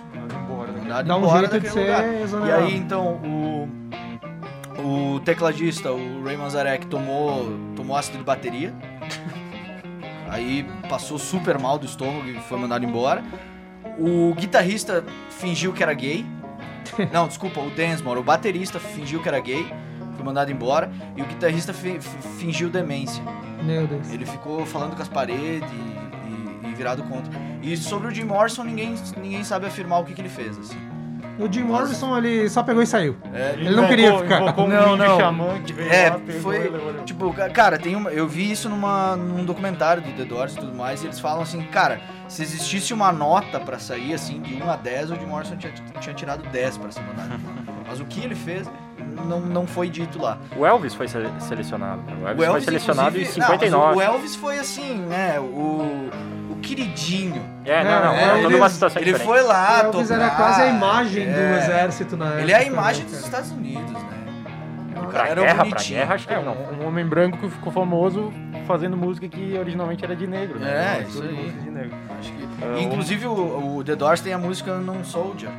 [0.51, 0.80] embora, né?
[0.80, 2.05] mandado um embora de daquele ser lugar.
[2.05, 2.64] E exonerado.
[2.64, 3.49] aí, então, o,
[5.16, 8.74] o tecladista, o Ray Manzarek, tomou, tomou ácido de bateria.
[10.28, 13.22] Aí passou super mal do estômago e foi mandado embora.
[13.99, 16.24] O guitarrista fingiu que era gay.
[17.12, 19.66] Não, desculpa, o Densmore, o baterista fingiu que era gay,
[20.16, 20.91] foi mandado embora.
[21.16, 23.22] E o guitarrista fi- fi- fingiu demência.
[23.62, 24.11] Meu Deus.
[24.11, 27.32] Ele ficou falando com as paredes e, e- e virado contra.
[27.62, 30.78] E sobre o Jim Morrison, ninguém, ninguém sabe afirmar o que, que ele fez, assim.
[31.39, 33.16] O Jim Morrison, ele só pegou e saiu.
[33.33, 34.43] É, Ele não queria ficar.
[34.59, 35.18] Um Não, não.
[35.18, 37.03] xamã que veio É, lá, pegou foi- e ele.
[37.05, 40.57] Tipo, ca- cara, tem uma, eu vi isso numa, num documentário do The Doors e
[40.57, 44.55] tudo mais, e eles falam assim, cara, se existisse uma nota pra sair, assim, de
[44.62, 47.41] 1 a 10, o Jim Morrison tinha, tinha tirado 10 pra ser mandado.
[47.89, 48.71] Mas o que ele fez
[49.27, 50.39] não, não foi dito lá.
[50.57, 52.03] O Elvis foi sele- selecionado.
[52.23, 53.97] O Elvis, O Elvis, foi selecionado em inclusive- não, mas 59.
[53.97, 56.09] o Elvis foi assim, né, o
[56.61, 57.43] queridinho.
[57.65, 59.29] É, não, não, É, é, toda uma situação Ele diferente.
[59.29, 61.59] foi lá o Elvis tocar, era quase a imagem do é.
[61.59, 62.41] exército na época.
[62.43, 63.19] Ele é a né, imagem dos?
[63.25, 64.09] Estados Unidos, né?
[64.97, 65.99] O Pra cara era guerra, pra bonitinho.
[65.99, 66.53] guerra, acho que É, não.
[66.55, 68.33] um, homem branco que ficou famoso
[68.67, 70.99] fazendo música que originalmente era de negro, né?
[71.01, 71.51] É, isso aí.
[71.65, 71.97] de negro.
[72.19, 72.49] Acho que...
[72.65, 75.51] É, Inclusive o, o The Doors tem a música Non Soldier,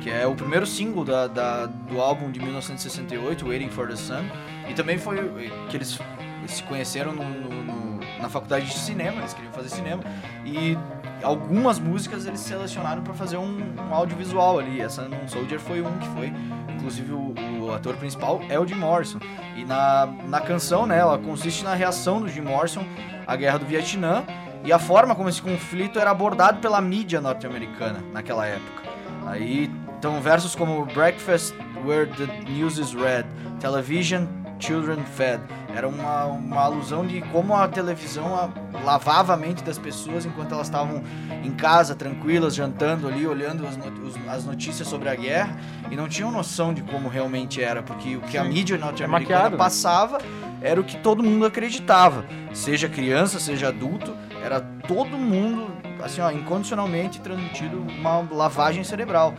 [0.00, 4.22] que é o primeiro single da, da- do álbum de 1968, Waiting for the Sun.
[4.68, 5.98] E também foi que eles
[6.46, 7.81] se conheceram no- no- no-
[8.22, 10.02] na faculdade de cinema, eles queriam fazer cinema.
[10.46, 10.78] E
[11.22, 14.80] algumas músicas eles selecionaram para fazer um, um audiovisual ali.
[14.80, 16.32] Essa Non Soldier foi um que foi.
[16.74, 19.18] Inclusive o, o ator principal é o Jim Morrison.
[19.56, 22.84] E na, na canção, né, ela consiste na reação do Jim Morrison
[23.26, 24.24] à guerra do Vietnã
[24.64, 28.82] e a forma como esse conflito era abordado pela mídia norte-americana naquela época.
[29.26, 31.54] Aí, então, versos como Breakfast
[31.84, 33.26] Where the News is Read,
[33.60, 34.26] Television,
[34.62, 35.42] Children Fed.
[35.74, 38.48] Era uma, uma alusão de como a televisão a-
[38.84, 41.02] lavava a mente das pessoas enquanto elas estavam
[41.42, 45.56] em casa, tranquilas, jantando ali, olhando as, os- as notícias sobre a guerra
[45.90, 48.50] e não tinham noção de como realmente era, porque o que a Sim.
[48.50, 49.58] mídia É norte-americana maquiado, né?
[49.58, 50.18] passava
[50.60, 52.24] era o que todo mundo acreditava.
[52.52, 55.68] Seja criança, seja adulto, era todo mundo,
[56.04, 59.34] assim, ó, incondicionalmente transmitido uma lavagem cerebral.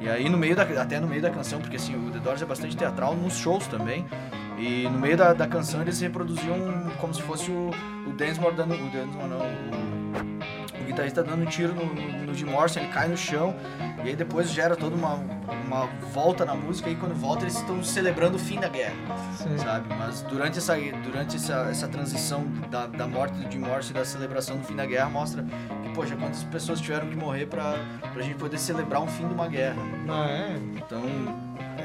[0.00, 2.40] E aí no meio da, até no meio da canção, porque assim, o The Doors
[2.42, 4.06] é bastante teatral nos shows também.
[4.58, 6.56] E no meio da, da canção eles reproduziam
[7.00, 7.70] como se fosse o,
[8.06, 8.74] o Densmore dando.
[8.74, 12.88] O Densmore não, o, o guitarrista dando um tiro no, no, no Jim Morrison, ele
[12.88, 13.54] cai no chão.
[14.04, 15.14] E aí depois gera toda uma,
[15.66, 18.94] uma volta na música e quando volta eles estão celebrando o fim da guerra
[19.36, 19.58] Sim.
[19.58, 19.92] sabe?
[19.94, 24.04] Mas durante essa, durante essa, essa transição da, da morte do Jim Morrison e da
[24.04, 25.44] celebração do fim da guerra, mostra
[25.82, 27.74] que, poxa, quantas pessoas tiveram que morrer pra,
[28.12, 29.82] pra gente poder celebrar um fim de uma guerra.
[30.08, 30.56] Ah, é.
[30.76, 31.02] Então,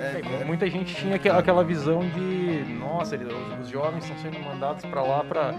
[0.04, 3.18] É, Muita gente tinha aquela visão de, nossa,
[3.62, 5.54] os, jovens estão sendo mandados para lá para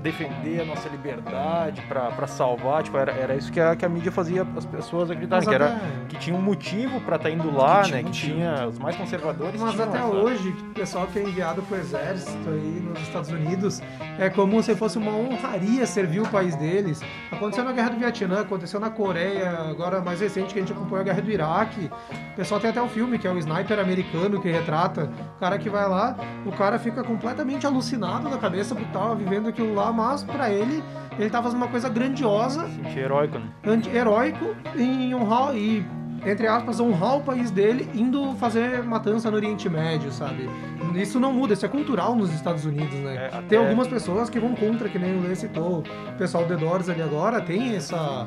[0.00, 2.82] defender a nossa liberdade, para salvar.
[2.82, 5.80] Tipo, era, era isso que a, que a mídia fazia as pessoas acreditarem, que, era,
[6.08, 8.00] que tinha um motivo para estar indo lá, Que tinha né?
[8.00, 8.34] um Que motivo.
[8.34, 9.60] tinha os mais conservadores.
[9.60, 13.82] Mas até essa- hoje, o pessoal que é enviado pro exército aí nos Estados Unidos,
[14.18, 17.02] é como se fosse uma honraria servir o país deles.
[17.32, 21.00] Aconteceu na Guerra do Vietnã, aconteceu na Coreia, agora mais recente que a gente acompanhou
[21.00, 21.90] a Guerra do Iraque.
[22.32, 25.58] O pessoal tem até um filme que é o Sniper americano que retrata o cara
[25.58, 29.92] que vai lá, o cara fica completamente alucinado da cabeça porque tava vivendo aquilo lá,
[29.92, 30.82] mas pra ele,
[31.18, 33.48] ele tá fazendo uma coisa grandiosa Sentir heróico, né?
[33.66, 35.84] anti-heróico em honrar e
[36.26, 40.48] entre aspas honrar o país dele indo fazer matança no Oriente Médio, sabe?
[40.94, 43.16] Isso não muda, isso é cultural nos Estados Unidos, né?
[43.26, 46.44] É, Tem até- algumas pessoas que vão contra, que nem o Lê citou, o pessoal
[46.44, 48.26] The Doors ali agora tem essa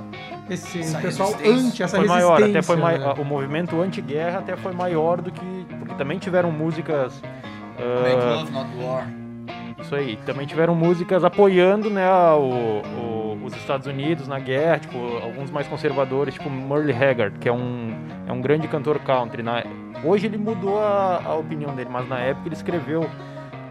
[0.49, 3.13] esse Essa pessoal anti, essa foi maior, até foi né?
[3.17, 7.21] o movimento anti-guerra até foi maior do que porque também tiveram músicas
[7.79, 9.07] Make ah, love, not war.
[9.79, 10.17] Isso aí.
[10.25, 13.16] Também tiveram músicas apoiando né, o- o-
[13.47, 17.93] os Estados Unidos na guerra, tipo, alguns mais conservadores, tipo Merle Haggard, que é um,
[18.27, 19.41] é um grande cantor country.
[19.41, 19.63] Na,
[20.03, 23.09] hoje ele mudou a, a opinião dele, mas na época ele escreveu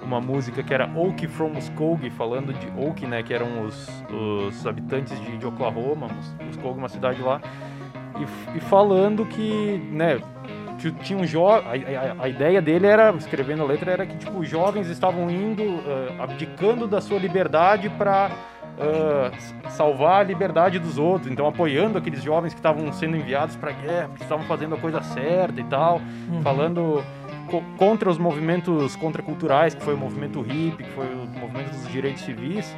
[0.02, 3.88] uma música que era Oak from Muskogee, falando de Oak, né, que eram os,
[4.48, 7.40] os habitantes de, de Oklahoma, Mus- Muskogee, uma cidade lá,
[8.18, 10.20] e, e falando que, né,
[11.02, 14.44] tinha um jo a, a- a ideia dele era, escrevendo a letra, era que tipo,
[14.44, 15.62] jovens estavam indo,
[16.18, 18.30] ah, abdicando da sua liberdade para
[19.70, 24.10] salvar a liberdade dos outros, então apoiando aqueles jovens que estavam sendo enviados para guerra,
[24.16, 26.00] que estavam fazendo a coisa certa e tal,
[26.30, 26.42] Uhum.
[26.42, 27.04] falando
[27.50, 31.88] co- contra os movimentos contraculturais, que foi o movimento hippie, que foi o movimento dos
[31.88, 32.76] direitos civis.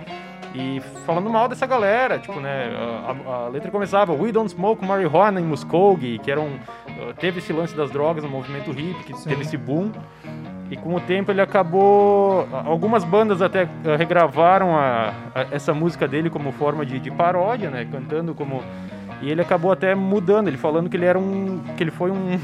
[0.54, 4.82] E falando mal dessa galera, tipo, né, a, a- a letra começava We don't smoke
[4.84, 9.04] marijuana em Muskogee, que era um, uh, teve esse lance das drogas no movimento hippie,
[9.04, 9.28] que Sim.
[9.28, 9.92] teve esse boom.
[10.70, 12.46] E com o tempo ele acabou.
[12.52, 17.70] Algumas bandas até uh, regravaram a, a- essa música dele como forma de, de paródia,
[17.70, 17.86] né?
[17.90, 18.62] Cantando como.
[19.22, 21.60] E ele acabou até mudando, ele falando que ele era um.
[21.76, 22.38] que ele foi um,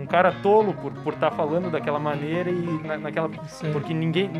[0.00, 3.30] um cara tolo por estar por tá falando daquela maneira e na- naquela.
[3.46, 3.70] Sim.
[3.72, 4.30] Porque ninguém.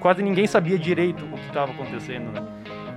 [0.00, 2.42] quase ninguém sabia direito o que estava acontecendo, né?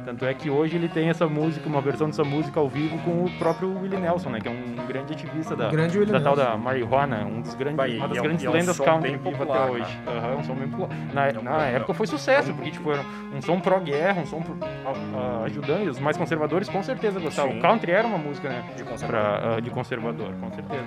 [0.06, 3.26] Tanto é que hoje ele tem essa música, uma versão dessa música ao vivo com
[3.26, 4.40] o próprio Willie Nelson, né?
[4.40, 7.88] Que é um grande ativista da, Grande da tal da marihuana, um dos grandes, Bah,
[7.88, 10.00] uma das é um- grandes é um lendas country viva popular, até hoje.
[10.08, 10.90] Aham, um som bem popular.
[11.12, 13.02] Na, É na época foi sucesso, porque tipo, era
[13.36, 17.54] um som pró-guerra, um som pro- a- ajudando, e os mais conservadores com certeza gostavam.
[17.54, 17.58] Sim.
[17.58, 18.64] O country era uma música, né?
[18.78, 19.40] de conservador.
[19.40, 20.84] Pra, ah, de conservador, com certeza.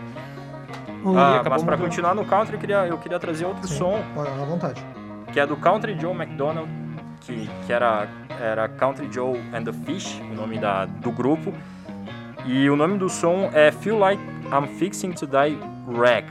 [1.04, 4.00] O- Ah, mas para continuar no country, eu queria, eu queria trazer outro Sim, som,
[4.16, 4.80] à vontade.
[5.32, 6.68] que é do Country Joe McDonald,
[7.28, 8.08] que, que era,
[8.40, 11.52] era Country Joe and the Fish, o nome da, do grupo.
[12.46, 15.58] E o nome do som é Feel Like I'm Fixing to Die
[15.94, 16.24] Rag.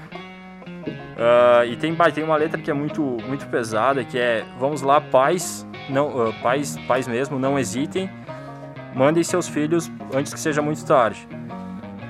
[1.19, 4.99] Ah, e tem, tem uma letra que é muito, muito pesada, que é Vamos lá,
[4.99, 8.09] pais, não, ah, pais, pais mesmo, não hesitem,
[8.95, 11.27] mandem seus filhos antes que seja muito tarde.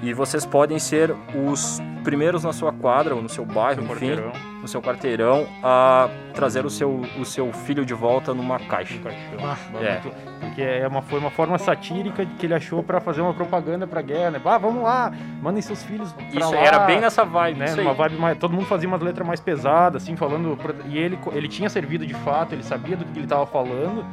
[0.04, 3.94] E vocês podem ser os primeiros na sua quadra ou no seu bairro, Seu enfim,
[4.12, 4.32] quarteirão,
[4.62, 8.94] no seu quarteirão, a trazer o seu, o seu filho de volta numa caixa.
[8.96, 9.46] um.
[9.46, 10.02] Ah, é.
[10.40, 14.02] Porque é uma, foi uma forma satírica que ele achou pra fazer uma propaganda pra
[14.02, 14.42] guerra, né?
[14.46, 16.58] Ah, vamos lá, mandem seus filhos pra Isso lá.
[16.58, 17.84] era bem nessa vibe, né, isso aí.
[17.84, 20.56] numa vibe mais, todo mundo fazia umas letras mais pesadas, assim, falando.
[20.56, 24.06] pra- E ele, ele tinha servido de fato, ele sabia do que ele tava falando.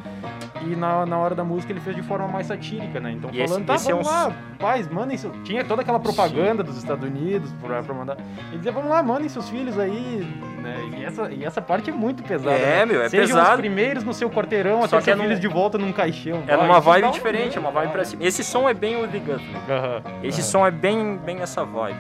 [0.67, 3.13] E na, na hora da música ele fez de forma mais satírica, né?
[3.13, 5.31] Então E esse- falando, tá, esse é vamos um- lá, pais, mandem seu...
[5.43, 8.17] Tinha toda aquela propaganda dos Estados Unidos pra, pra mandar.
[8.49, 10.27] Ele dizia, vamos lá, mandem seus filhos aí,
[10.63, 10.77] né?
[10.99, 12.57] E essa, e essa parte é muito pesada.
[12.57, 12.87] É, né?
[12.87, 13.51] meu, é Sejam pesado.
[13.55, 15.93] os primeiros no seu quarteirão, Só até que é seus num- filhos de volta num
[15.93, 16.43] caixão.
[16.47, 18.25] É numa isso dá vibe diferente, é uma vibe pra cima.
[18.25, 19.57] Esse som é bem o The Guthrie.
[19.69, 20.03] Aham.
[20.23, 21.99] Esse som é bem, bem essa vibe.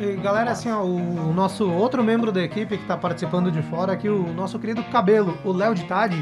[0.00, 3.92] E, galera, assim, ó, o nosso outro membro da equipe que tá participando de fora
[3.92, 6.16] aqui, o nosso querido Cabelo, o Léo de Tade,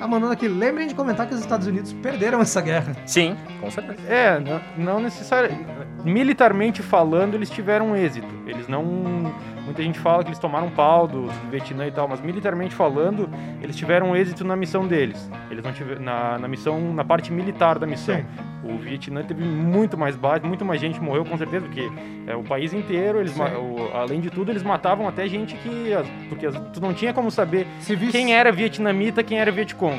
[0.00, 2.96] tá mandando aqui, lembrem de comentar que os Estados Unidos perderam essa guerra.
[3.04, 4.00] Sim, com certeza.
[4.08, 5.66] É, não, não necessariamente.
[6.02, 8.26] Militarmente falando, eles tiveram êxito.
[8.46, 8.82] Eles não.
[9.64, 13.28] Muita gente fala que eles tomaram pau do, do Vietnã e tal, mas militarmente falando,
[13.62, 15.30] eles tiveram êxito na missão deles.
[15.50, 16.00] Eles não tiveram.
[16.02, 18.16] Na, na missão, na parte militar da missão.
[18.16, 18.24] Sim.
[18.62, 21.90] O Vietnã teve muito mais base, muito mais gente morreu com certeza, porque
[22.26, 25.92] é o país inteiro, eles, o- além de tudo, eles matavam até gente que.
[26.28, 28.12] Porque as- tu não tinha como saber visse...
[28.12, 29.98] quem era vietnamita, quem era Vietcong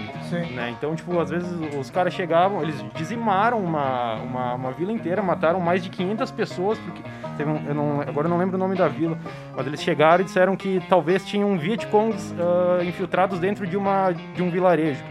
[0.54, 0.70] né?
[0.78, 5.60] Então, tipo, às vezes os caras chegavam, eles dizimaram uma, uma, uma vila inteira, mataram
[5.60, 7.02] mais de 500 pessoas, porque
[7.44, 9.18] um, eu não, agora eu não lembro o nome da vila,
[9.56, 14.42] mas eles chegaram e disseram que talvez tinham Vietcongs ah, infiltrados dentro de, uma, de
[14.42, 15.04] um vilarejo.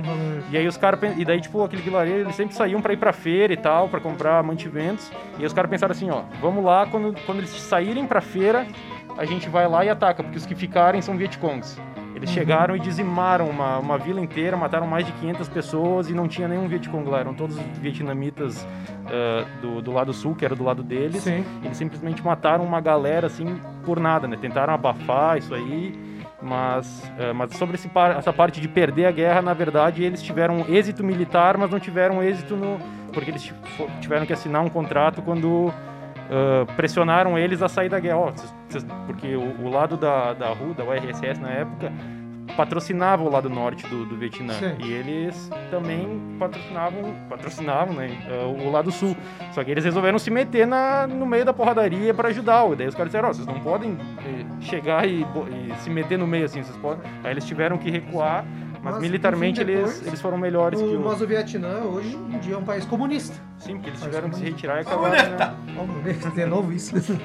[0.51, 3.13] E aí os caras, e daí tipo, aquele vilarejo, eles sempre saíam pra ir pra
[3.13, 6.87] feira e tal, pra comprar mantimentos, e aí os caras pensaram assim, ó, vamos lá,
[6.87, 8.67] quando, quando eles saírem pra feira,
[9.17, 11.79] a gente vai lá e ataca, porque os que ficarem são Vietcongs.
[12.21, 16.29] Eles chegaram e dizimaram uma, uma vila inteira, mataram mais de 500 pessoas e não
[16.29, 17.21] tinha nenhum Vietcong lá.
[17.21, 18.67] Eram todos vietnamitas
[19.07, 21.23] ah, do, do lado sul, que era do lado deles.
[21.23, 21.45] Sim.
[21.65, 24.37] Eles simplesmente mataram uma galera assim por nada, né?
[24.41, 25.99] Tentaram abafar isso aí,
[26.41, 30.65] mas, eh, mas sobre esse essa parte de perder a guerra, na verdade, eles tiveram
[30.69, 32.79] êxito militar, mas não tiveram êxito no.
[33.13, 33.53] porque eles
[34.01, 35.73] tiveram que assinar um contrato quando
[36.31, 38.19] ah, pressionaram eles a sair da guerra.
[38.19, 41.93] Ó, vocês- vocês- porque o, o lado da, da RU, da URSS na época,
[42.57, 44.53] patrocinava o lado norte do, do Vietnã.
[44.55, 44.75] Sim.
[44.81, 49.17] E eles também patrocinavam, patrocinavam né, ah, o lado sul.
[49.53, 52.69] Só que eles resolveram se meter na, no meio da porradaria para ajudar.
[52.73, 56.19] E daí os caras disseram, ó, vocês não podem eh, chegar e, e se meter
[56.19, 57.03] no meio assim, vocês podem.
[57.23, 58.45] Aí eles tiveram que recuar,
[58.83, 61.05] mas, Mas, militarmente depois, eles, eles foram melhores que O, o...
[61.05, 63.37] mas o Vietnã hoje em dia é um país comunista.
[63.59, 65.11] Sim, porque eles tiveram que se retirar e acabaram...
[65.15, 65.55] Né?
[65.77, 66.95] Comunista, de novo isso.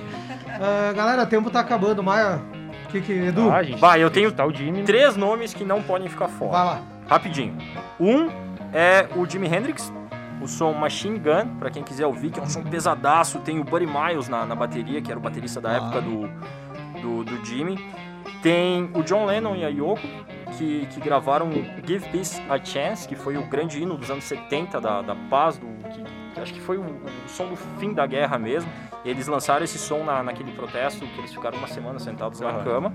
[0.58, 2.40] Ah, galera, o tempo tá acabando, Maia.
[2.86, 3.12] O que que...
[3.12, 4.84] Edu, Ah, gente, Bah, eu tenho o Jimmy.
[4.84, 6.52] Três nomes que não podem ficar fora.
[6.52, 6.82] vai lá.
[7.10, 7.58] Rapidinho.
[8.00, 8.30] Um
[8.74, 9.92] é o Jimi Hendrix,
[10.42, 13.40] o som Machine Gun, pra quem quiser ouvir, que é um som pesadaço.
[13.40, 16.30] Tem o Buddy Miles na, na bateria, que era o baterista da época do,
[17.02, 17.78] do, do Jimmy.
[18.42, 20.02] Tem o John Lennon e a Yoko,
[20.58, 21.52] que, que gravaram
[21.86, 25.58] Give Peace a Chance, que foi o grande hino dos anos 70 da, da paz,
[25.58, 28.70] do, que, que acho que foi o, o som do fim da guerra mesmo.
[29.04, 32.64] Eles lançaram esse som na, naquele protesto, que eles ficaram uma semana sentados na Aham.
[32.64, 32.94] cama.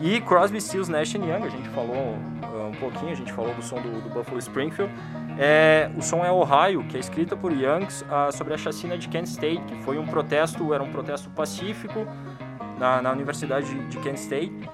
[0.00, 3.62] E Crosby, Stills, Nash Young, a gente falou uh, um pouquinho, a gente falou do
[3.62, 4.90] som do, do Buffalo Springfield.
[5.38, 9.08] É, o som é Ohio, que é escrita por Youngs ah, sobre a chacina de
[9.08, 12.06] Kent State, que foi um protesto, era um protesto pacífico
[12.78, 14.70] na, na Universidade de, de Kent State,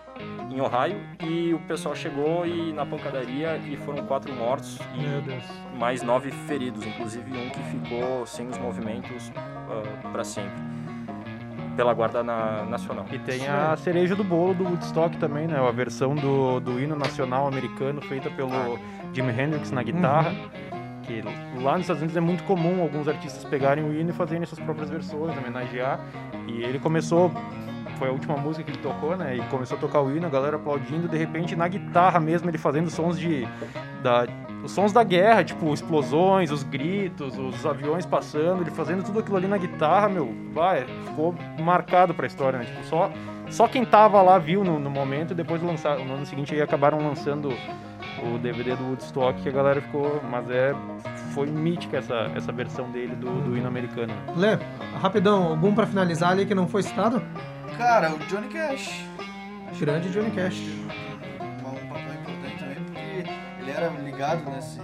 [0.51, 5.21] em Ohio, e o pessoal chegou e na pancadaria e foram quatro mortos e Meu
[5.21, 5.45] Deus.
[5.79, 9.31] mais nove feridos, inclusive um que ficou sem os movimentos
[10.13, 10.53] para sempre,
[11.77, 13.07] pela Guarda na- Nacional.
[13.13, 15.59] E tem a cereja do bolo do Woodstock também, né?
[15.59, 18.79] A versão do, do hino nacional americano feita pelo
[19.13, 20.33] Jimi Hendrix na guitarra.
[21.03, 21.23] Que
[21.63, 24.59] lá nos Estados Unidos é muito comum alguns artistas pegarem o hino e fazerem suas
[24.61, 26.01] próprias versões, homenagear.
[26.49, 27.31] E ele começou,
[27.97, 29.37] foi a última música que ele tocou, né?
[29.37, 31.09] E começou a tocar o hino, a galera aplaudindo.
[31.09, 33.47] De repente, na guitarra mesmo, ele fazendo sons de.
[34.03, 34.27] Da,
[34.65, 39.37] os sons da guerra, tipo explosões, os gritos, os aviões passando, ele fazendo tudo aquilo
[39.37, 42.65] ali na guitarra, meu, vai, ficou marcado pra história, né?
[42.65, 43.11] Tipo, só,
[43.49, 46.61] só quem tava lá viu no, no momento e depois lançaram, no ano seguinte aí
[46.61, 47.51] acabaram lançando
[48.23, 50.75] o DVD do Woodstock que a galera ficou, mas é
[51.33, 54.13] foi mítica essa, essa versão dele do, do hino americano.
[54.35, 54.59] Lê,
[55.01, 57.23] rapidão, algum pra finalizar ali que não foi citado?
[57.77, 59.05] Cara, o Johnny Cash.
[59.79, 60.59] Grande Johnny Cash.
[60.61, 63.31] Um, um papel importante também, porque
[63.63, 64.81] ele era ligado nesse,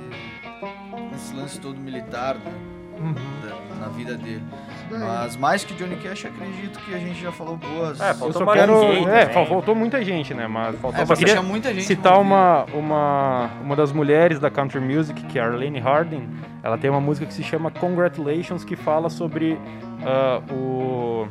[1.10, 2.52] nesse lance todo militar né,
[2.98, 3.14] Uhum.
[3.42, 4.42] da- na vida dele.
[4.90, 5.00] daí.
[5.00, 7.98] Mas mais que Johnny Cash, acredito que a gente já falou boas.
[8.00, 9.08] É, Eu faltou quero.
[9.08, 10.46] É, fal- faltou muita gente, né?
[10.46, 11.02] Mas faltou.
[11.02, 15.42] É, queria muita gente citar uma, uma, uma das mulheres da country music, que é
[15.42, 16.28] a Arlene Harding.
[16.62, 19.58] Ela tem uma música que se chama Congratulations, que fala sobre
[20.04, 21.26] ah, o,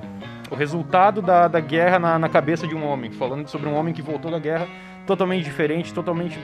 [0.51, 3.09] o resultado da, da guerra na, na cabeça de um homem.
[3.11, 4.67] Falando sobre um homem que voltou da guerra
[5.07, 6.39] totalmente diferente, totalmente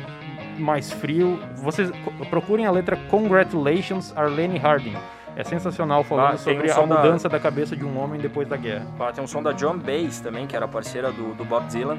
[0.57, 1.39] mais frio.
[1.57, 1.91] Vocês
[2.29, 4.95] procurem a letra Congratulations, Arlene Harding.
[5.35, 8.19] É sensacional falando Ah, sobre um a som da- mudança da cabeça de um homem
[8.19, 8.87] depois da guerra.
[8.99, 11.97] Ah, tem um som da John Bass também, que era parceira do, do Bob Dylan,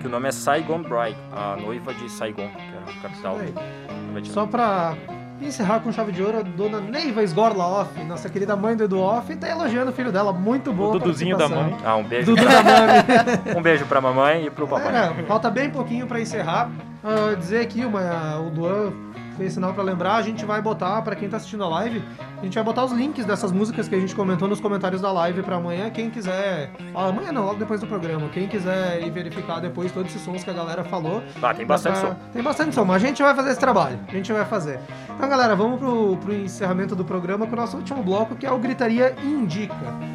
[0.00, 3.44] que o nome é Saigon Bride, a noiva de Saigon, que era a capital Isso
[3.44, 5.19] aí.
[5.40, 9.00] Pra encerrar com chave de ouro, a dona Neiva Sgorlaoff, nossa querida mãe do Edu
[9.00, 11.76] Off, tá elogiando o filho dela, muito boa O Duduzinho da mãe.
[11.82, 12.26] Ah, um beijo.
[12.26, 13.56] Dudu da mãe.
[13.56, 14.94] Um beijo pra mamãe e pro papai.
[14.94, 16.70] É, falta bem pouquinho pra encerrar.
[17.02, 18.92] Ah, dizer aqui, uma, o Luan
[19.36, 22.02] fez sinal pra lembrar, a gente vai botar, pra quem tá assistindo a live,
[22.40, 25.10] a gente vai botar os links dessas músicas que a gente comentou nos comentários da
[25.12, 25.88] live pra amanhã.
[25.90, 26.70] Quem quiser.
[26.94, 28.28] Ah, amanhã não, logo depois do programa.
[28.28, 31.22] Quem quiser ir verificar depois todos esses sons que a galera falou.
[31.42, 32.16] Ah, tem bastante pra- som.
[32.32, 33.98] Tem bastante som, mas a gente vai fazer esse trabalho.
[34.08, 34.78] A gente vai fazer.
[35.14, 38.50] Então, galera, vamos pro, pro encerramento do programa com o nosso último bloco, que é
[38.52, 39.74] o Gritaria Indica.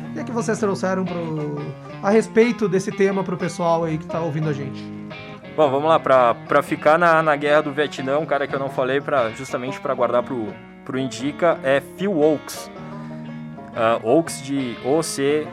[0.10, 1.58] O que é que vocês trouxeram pro,
[2.02, 4.95] a respeito desse tema pro pessoal aí que tá ouvindo a gente?
[5.56, 8.68] Bom, vamos lá, pra, ficar na, na guerra do Vietnã, um cara que eu não
[8.68, 10.54] falei, pra, justamente pra guardar pro,
[10.84, 12.70] pro Indica, é Phil Oakes.
[13.74, 15.46] Ah, Oakes de O-C-H-S.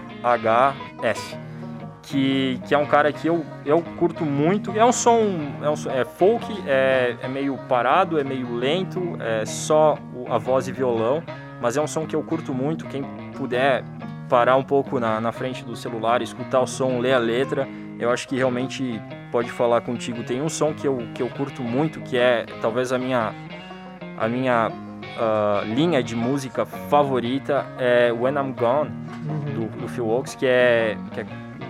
[2.02, 4.76] Que, que é um cara que eu, eu curto muito.
[4.76, 5.20] É um som,
[5.62, 9.96] é, um é folk, é, é meio parado, é meio lento, é só
[10.28, 11.22] a voz e violão,
[11.60, 12.86] mas é um som que eu curto muito.
[12.86, 13.04] Quem
[13.36, 13.84] puder
[14.28, 17.68] parar um pouco na, na frente do celular, escutar o som, ler a letra,
[18.00, 19.00] eu acho que realmente
[19.32, 20.22] pode falar contigo.
[20.22, 23.34] Tem um som que eu, que eu curto muito, que é talvez a minha,
[24.18, 24.70] a minha
[25.18, 28.90] ah, linha de música favorita, é When I'm Gone,
[29.54, 31.26] do, do Phil Oakes, que é, que é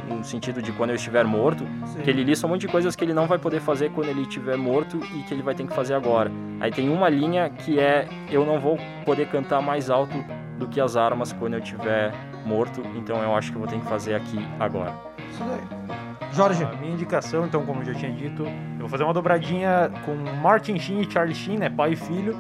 [0.08, 2.02] no sentido de quando eu estiver morto, Sim.
[2.02, 4.22] que ele lista um monte de coisas que ele não vai poder fazer quando ele
[4.22, 6.30] estiver morto e que ele vai ter que fazer agora.
[6.60, 10.16] Aí tem uma linha que é eu não vou poder cantar mais alto
[10.58, 12.12] do que as armas quando eu estiver
[12.44, 14.92] morto, então eu acho que eu vou ter que fazer aqui agora.
[15.30, 16.11] Isso daí.
[16.33, 16.64] Jorge.
[16.64, 20.14] A minha indicação, então, como eu já tinha dito, eu vou fazer uma dobradinha com
[20.41, 22.37] Martin Sheen e Charlie Sheen, né, pai e filho.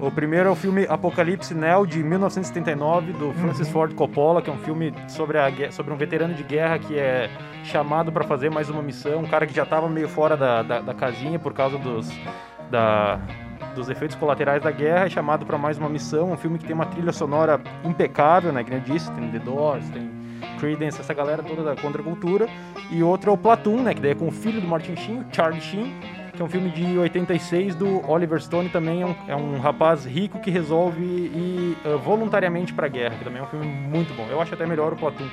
[0.00, 4.52] O primeiro é o filme Apocalipse Now, de 1979, do Francis Ford Coppola, que é
[4.52, 7.28] um filme sobre, a, sobre um veterano de guerra que é
[7.64, 10.80] chamado para fazer mais uma missão, um cara que já estava meio fora da, da,
[10.80, 12.08] da casinha por causa dos,
[12.70, 13.18] da,
[13.74, 16.74] dos efeitos colaterais da guerra, é chamado para mais uma missão, um filme que tem
[16.74, 20.17] uma trilha sonora impecável, né, que nem eu disse, tem The Doors, tem
[20.58, 22.48] Creedence, essa galera toda da contracultura,
[22.90, 25.20] e outro é o Platoon, né, que daí é com o filho do Martin Sheen,
[25.20, 25.94] o Charlie Sheen,
[26.38, 30.04] que é um filme de 86 do Oliver Stone, também é um, é um rapaz
[30.04, 34.24] rico que resolve ir eh, voluntariamente pra guerra, que também é um filme muito bom.
[34.30, 35.28] Eu acho até melhor o Platoon.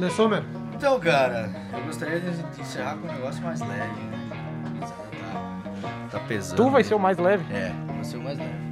[0.00, 0.42] Le Sommer.
[0.74, 4.28] Então, cara, eu gostaria de encerrar com um negócio mais leve, né?
[5.80, 6.56] Tá, tá pesando.
[6.56, 7.44] Tu vai ser o mais leve.
[7.54, 8.71] É, vai ser o mais leve.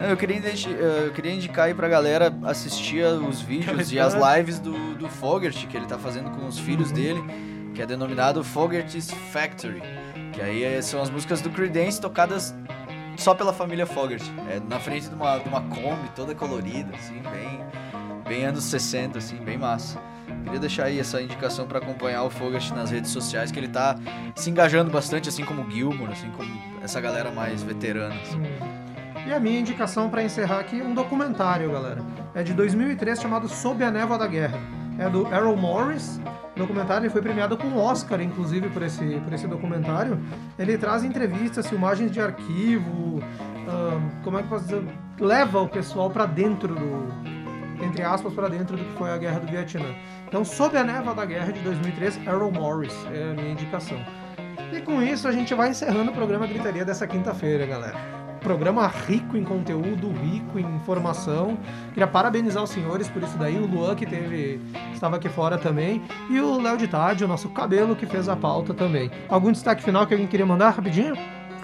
[0.00, 4.60] Eu queria, eh, eu queria indicar aí pra galera assistir os vídeos e as lives
[4.60, 7.20] do, do Fogert, que ele tá fazendo com os filhos dele,
[7.74, 9.82] que é denominado Fogert's Factory.
[10.32, 12.54] Que aí eh, são as músicas do Creedence tocadas
[13.16, 14.22] só pela família Fogert.
[14.48, 17.60] É na frente de uma, de uma Kombi toda colorida, assim, bem,
[18.28, 19.98] bem anos 60, assim, bem massa.
[20.44, 23.96] Queria deixar aí essa indicação pra acompanhar o Fogert nas redes sociais, que ele tá
[24.36, 26.48] se engajando bastante, assim como o Gilmour, assim como
[26.80, 28.14] essa galera mais veterana.
[28.14, 28.77] assim.
[29.28, 32.00] E a minha indicação para encerrar aqui um documentário, galera.
[32.34, 34.58] É de 2003 chamado Sob a Névoa da Guerra.
[34.98, 36.18] É do Errol Morris.
[36.56, 40.18] O documentário foi premiado com Oscar, inclusive, por esse, por esse documentário.
[40.58, 43.22] Ele traz entrevistas, filmagens de arquivo,
[44.24, 44.82] como é que posso dizer?
[45.20, 49.40] Leva o pessoal para dentro do, entre aspas, para dentro do que foi a Guerra
[49.40, 49.94] do Vietnã.
[50.26, 54.02] Então, Sob a Névoa da Guerra de 2003, Errol Morris é a minha indicação.
[54.72, 58.17] E com isso a gente vai encerrando o programa Gritaria dessa quinta-feira, galera.
[58.40, 61.58] Programa rico em conteúdo, rico em informação.
[61.92, 64.60] Queria parabenizar os senhores por isso daí, o Luan que teve
[64.92, 68.36] estava aqui fora também e o Léo de Tarde, o nosso cabelo que fez a
[68.36, 69.10] pauta também.
[69.28, 71.14] Algum destaque final que alguém queria mandar rapidinho?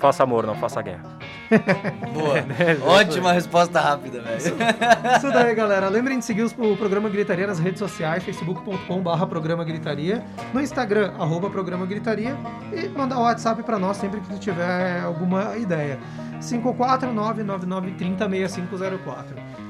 [0.05, 1.03] Faça amor, não faça guerra.
[2.13, 2.45] Boa.
[2.95, 4.37] Ótima resposta rápida, velho.
[5.17, 5.89] Isso daí, galera.
[5.89, 11.15] Lembrem de seguir os- o programa Gritaria nas redes sociais, facebook.com.br programa Gritaria, no Instagram,
[11.19, 12.37] arroba programa Gritaria,
[12.71, 15.99] e mandar o WhatsApp pra nós sempre que tu tiver alguma ideia.
[16.43, 19.25] 54999306504.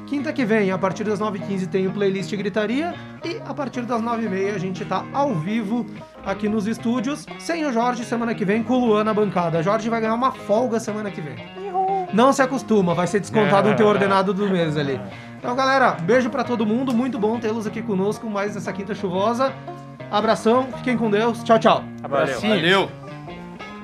[0.07, 2.93] Quinta que vem, a partir das 9h15, tem o playlist Gritaria
[3.25, 5.87] e a partir das 9h30 a gente tá ao vivo
[6.25, 9.63] aqui nos estúdios, sem o Jorge semana que vem, com o Luan na bancada.
[9.63, 11.37] Jorge vai ganhar uma folga semana que vem.
[12.13, 15.01] Não se acostuma, vai ser descontado no teu ordenado do mês ali.
[15.39, 19.53] Então, galera, beijo pra todo mundo, muito bom tê-los aqui conosco mais nessa quinta chuvosa.
[20.11, 21.85] Abração, fiquem com Deus, tchau, tchau.
[22.09, 22.41] Valeu.
[22.41, 22.91] Valeu.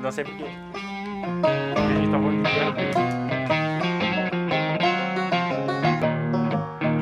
[0.01, 0.45] Não sei porquê.
[0.45, 3.10] A gente tá falando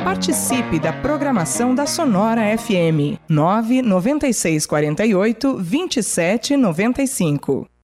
[0.02, 7.68] Participe da programação da Sonora FM 99648 2795.